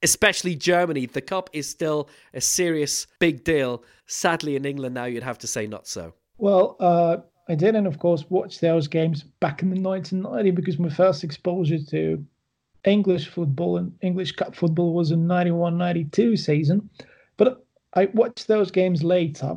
[0.02, 1.06] especially Germany.
[1.06, 3.84] The Cup is still a serious big deal.
[4.06, 6.14] Sadly, in England now, you'd have to say not so.
[6.38, 7.18] Well, uh,
[7.48, 11.78] I didn't, of course, watch those games back in the 1990 because my first exposure
[11.90, 12.24] to
[12.84, 16.88] English football and English cup football was in 91 92 season.
[17.36, 19.56] But I watched those games later,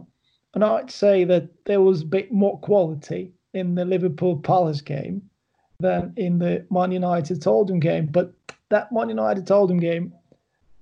[0.53, 5.21] and I'd say that there was a bit more quality in the Liverpool Palace game
[5.79, 8.07] than in the Man United Oldham game.
[8.07, 8.33] But
[8.69, 10.13] that Man United Oldham game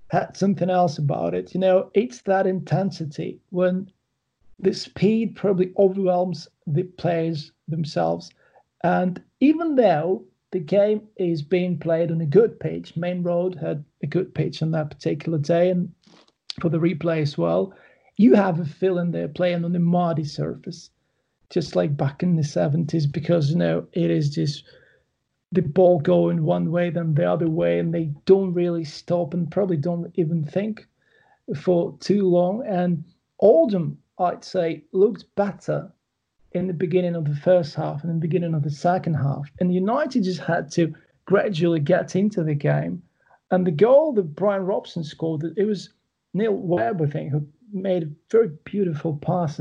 [0.09, 1.53] had something else about it.
[1.53, 3.91] You know, it's that intensity when
[4.59, 8.30] the speed probably overwhelms the players themselves.
[8.84, 12.95] And even though the game is being played on a good pitch.
[12.95, 15.91] Maine Road had a good pitch on that particular day, and
[16.59, 17.74] for the replay as well.
[18.17, 20.89] You have a feeling they're playing on a muddy surface,
[21.49, 24.63] just like back in the 70s, because you know it is just
[25.51, 29.51] the ball going one way, then the other way, and they don't really stop and
[29.51, 30.87] probably don't even think
[31.59, 32.63] for too long.
[32.67, 33.03] And
[33.39, 35.91] Oldham, I'd say, looked better
[36.51, 39.49] in the beginning of the first half and the beginning of the second half.
[39.59, 40.93] And United just had to
[41.25, 43.01] gradually get into the game.
[43.51, 45.89] And the goal that Brian Robson scored, it was
[46.33, 49.59] Neil Webb, I think, who made a very beautiful pass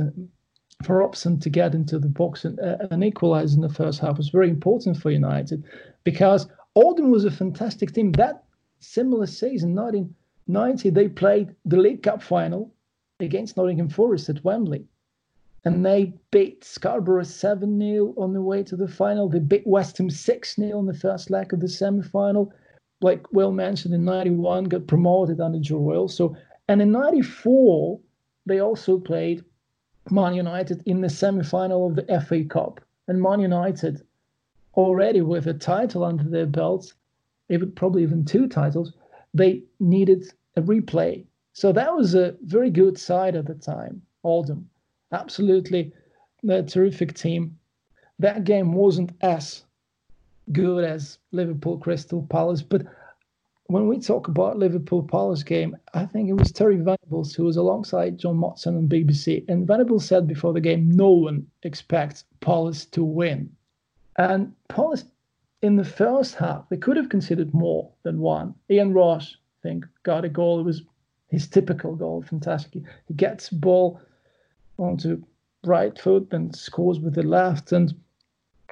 [0.82, 4.16] for Robson to get into the box and, uh, and equalize in the first half
[4.16, 5.64] was very important for United
[6.04, 8.12] because Oldham was a fantastic team.
[8.12, 8.44] That
[8.78, 12.72] similar season, 1990, they played the League Cup final
[13.18, 14.86] against Nottingham Forest at Wembley
[15.64, 19.28] and they beat Scarborough 7 0 on the way to the final.
[19.28, 22.52] They beat West Ham 6 0 in the first leg of the semi final.
[23.00, 26.08] Like Will mentioned, in 91, got promoted under Joe Royle.
[26.08, 26.36] So,
[26.68, 28.00] and in 94,
[28.46, 29.44] they also played
[30.10, 32.80] Man United in the semi final of the FA Cup.
[33.06, 34.02] And Man United,
[34.74, 36.94] already with a title under their belts,
[37.48, 38.92] even probably even two titles,
[39.34, 41.24] they needed a replay.
[41.52, 44.68] So that was a very good side at the time, Oldham
[45.12, 45.92] absolutely
[46.48, 47.58] a terrific team.
[48.18, 49.64] That game wasn't as
[50.52, 52.82] good as Liverpool Crystal Palace, but
[53.68, 57.58] when we talk about Liverpool Palace game, I think it was Terry Venables who was
[57.58, 62.86] alongside John Motson on BBC, and Venables said before the game, no one expects Palace
[62.86, 63.54] to win,
[64.16, 65.04] and Palace
[65.60, 68.54] in the first half they could have considered more than one.
[68.70, 70.60] Ian Rush, I think, got a goal.
[70.60, 70.82] It was
[71.28, 72.82] his typical goal, fantastic.
[73.06, 74.00] He gets ball
[74.78, 75.22] onto
[75.66, 77.72] right foot and scores with the left.
[77.72, 77.94] And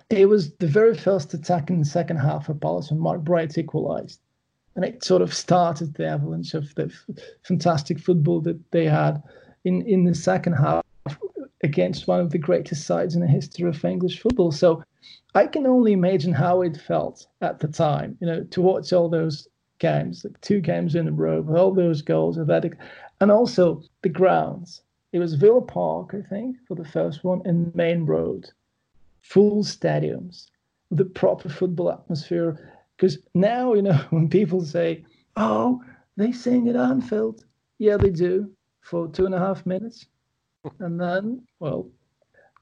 [0.09, 3.59] it was the very first attack in the second half for Palace when Mark Bright
[3.59, 4.20] equalised.
[4.77, 9.22] And it sort of started the avalanche of the f- fantastic football that they had
[9.64, 10.85] in, in the second half
[11.64, 14.53] against one of the greatest sides in the history of English football.
[14.53, 14.85] So
[15.35, 19.09] I can only imagine how it felt at the time, you know, to watch all
[19.09, 19.49] those
[19.79, 22.64] games, like two games in a row with all those goals, and that,
[23.20, 24.83] and also the grounds
[25.16, 28.51] it was Villa Park, I think, for the first one, and Maine Road.
[29.22, 30.49] Full stadiums
[30.97, 32.76] a proper football atmosphere.
[32.97, 35.05] Because now, you know, when people say,
[35.36, 35.82] oh,
[36.16, 37.44] they sing at Anfield.
[37.78, 40.07] Yeah, they do for two and a half minutes.
[40.80, 41.88] and then, well,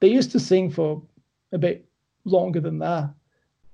[0.01, 1.03] they used to sing for
[1.53, 1.87] a bit
[2.25, 3.15] longer than that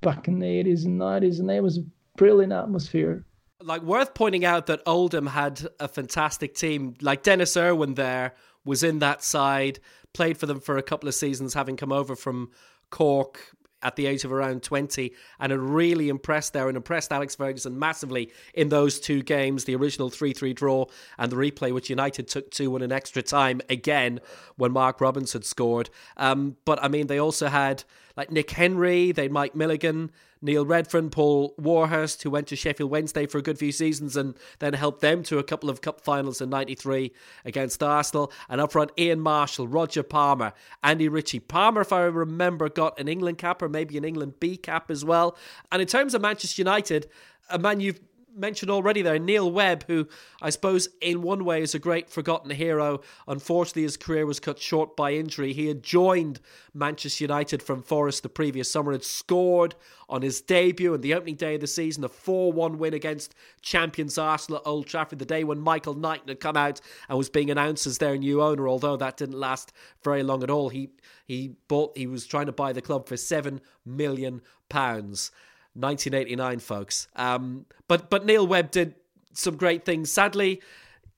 [0.03, 1.85] back in the 80s and 90s, and there was a
[2.17, 3.25] brilliant atmosphere.
[3.63, 8.35] Like, worth pointing out that Oldham had a fantastic team, like Denis Irwin there
[8.65, 9.81] was in that side,
[10.15, 12.51] played for them for a couple of seasons, having come over from
[12.91, 17.35] Cork at the age of around 20 and had really impressed there and impressed Alex
[17.35, 20.87] Ferguson massively in those two games the original 3 3 draw
[21.19, 24.21] and the replay, which United took 2 1 in extra time again
[24.57, 25.91] when Mark Robinson had scored.
[26.17, 27.85] Um, but I mean, they also had
[28.17, 30.11] like Nick Henry, they had Mike Milligan,
[30.43, 34.35] Neil Redfearn, Paul Warhurst, who went to Sheffield Wednesday for a good few seasons and
[34.59, 37.13] then helped them to a couple of cup finals in 93
[37.45, 38.33] against Arsenal.
[38.49, 41.41] And up front, Ian Marshall, Roger Palmer, Andy Ritchie.
[41.41, 45.05] Palmer, if I remember, got an England cap or maybe an England B cap as
[45.05, 45.37] well.
[45.71, 47.09] And in terms of Manchester United,
[47.51, 48.01] a man you've
[48.35, 50.09] mentioned already there, Neil Webb, who
[50.41, 53.01] I suppose in one way is a great forgotten hero.
[53.27, 55.53] Unfortunately, his career was cut short by injury.
[55.53, 56.41] He had joined
[56.75, 59.75] Manchester United from Forest the previous summer, had scored
[60.09, 63.35] on his debut and the opening day of the season, a 4 1 win against
[63.63, 67.31] champions Arsenal at Old Trafford, the day when Michael Knighton had come out and was
[67.31, 69.73] being announced as their new owner, although that didn't last
[70.03, 70.69] very long at all.
[70.69, 70.91] He
[71.27, 75.31] he bought he was trying to buy the club for seven million pounds.
[75.75, 77.09] 1989, folks.
[77.17, 78.95] Um, but but Neil Webb did
[79.33, 80.11] some great things.
[80.11, 80.61] Sadly,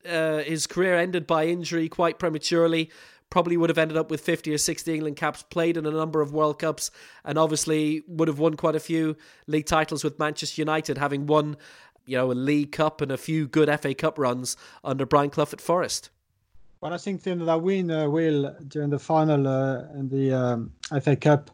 [0.08, 2.90] uh, his career ended by injury quite prematurely.
[3.30, 6.20] Probably would have ended up with 50 or 60 England caps, played in a number
[6.20, 6.90] of World Cups,
[7.24, 11.56] and obviously would have won quite a few league titles with Manchester United, having won,
[12.04, 15.48] you know, a League Cup and a few good FA Cup runs under Brian Clough
[15.50, 16.10] at Forest.
[16.82, 20.72] Well, I think the, that win uh, will during the final uh, and the um,
[21.00, 21.50] FA Cup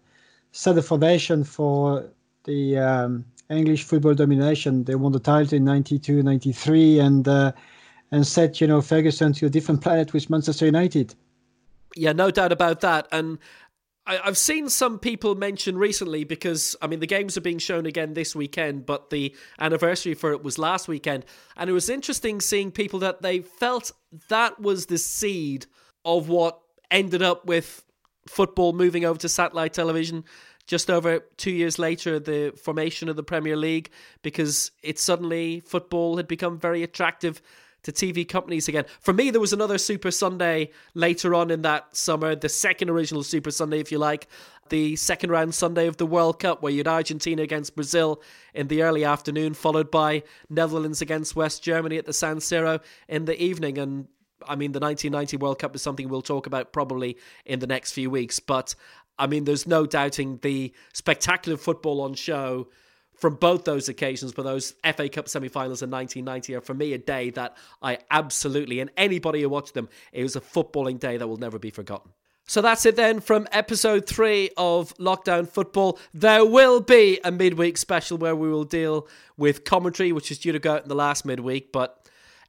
[0.51, 2.11] set the foundation for
[2.49, 4.84] the um, English football domination.
[4.84, 7.53] They won the title in 92, 93, and uh,
[8.11, 11.14] and set you know Ferguson to a different planet with Manchester United.
[11.94, 13.07] Yeah, no doubt about that.
[13.12, 13.38] And
[14.07, 17.86] I, have seen some people mention recently because I mean the games are being shown
[17.86, 21.26] again this weekend, but the anniversary for it was last weekend,
[21.57, 23.92] and it was interesting seeing people that they felt
[24.28, 25.66] that was the seed
[26.05, 27.84] of what ended up with
[28.26, 30.24] football moving over to satellite television
[30.69, 33.91] just over two years later, the formation of the Premier League,
[34.23, 37.41] because it suddenly football had become very attractive
[37.85, 38.85] to TV companies again.
[39.01, 43.23] For me, there was another Super Sunday later on in that summer, the second original
[43.23, 44.29] Super Sunday, if you like,
[44.69, 48.21] the second round Sunday of the World Cup, where you had Argentina against Brazil
[48.53, 53.25] in the early afternoon, followed by Netherlands against West Germany at the San Siro in
[53.25, 53.79] the evening.
[53.79, 54.09] And
[54.47, 57.16] I mean, the 1990 World Cup is something we'll talk about probably
[57.47, 58.39] in the next few weeks.
[58.39, 58.75] But
[59.19, 62.69] I mean, there's no doubting the spectacular football on show
[63.14, 66.99] from both those occasions, but those FA Cup semi-finals in 1990 are for me a
[66.99, 71.27] day that I absolutely, and anybody who watched them, it was a footballing day that
[71.27, 72.12] will never be forgotten.
[72.47, 75.99] So that's it then from episode three of Lockdown Football.
[76.14, 79.07] There will be a midweek special where we will deal
[79.37, 82.07] with commentary, which is due to go out in the last midweek, but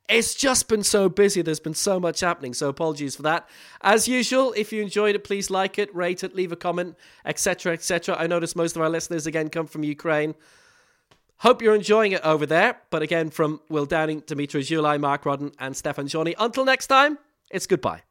[0.09, 1.41] it's just been so busy.
[1.41, 2.53] There's been so much happening.
[2.53, 3.47] So apologies for that.
[3.81, 7.73] As usual, if you enjoyed it, please like it, rate it, leave a comment, etc.,
[7.73, 8.15] etc.
[8.17, 10.33] I notice most of our listeners again come from Ukraine.
[11.37, 12.81] Hope you're enjoying it over there.
[12.89, 16.35] But again, from Will Downing, Dimitri Zulai, Mark Rodden, and Stefan Johnny.
[16.37, 17.19] Until next time,
[17.51, 18.08] it's goodbye.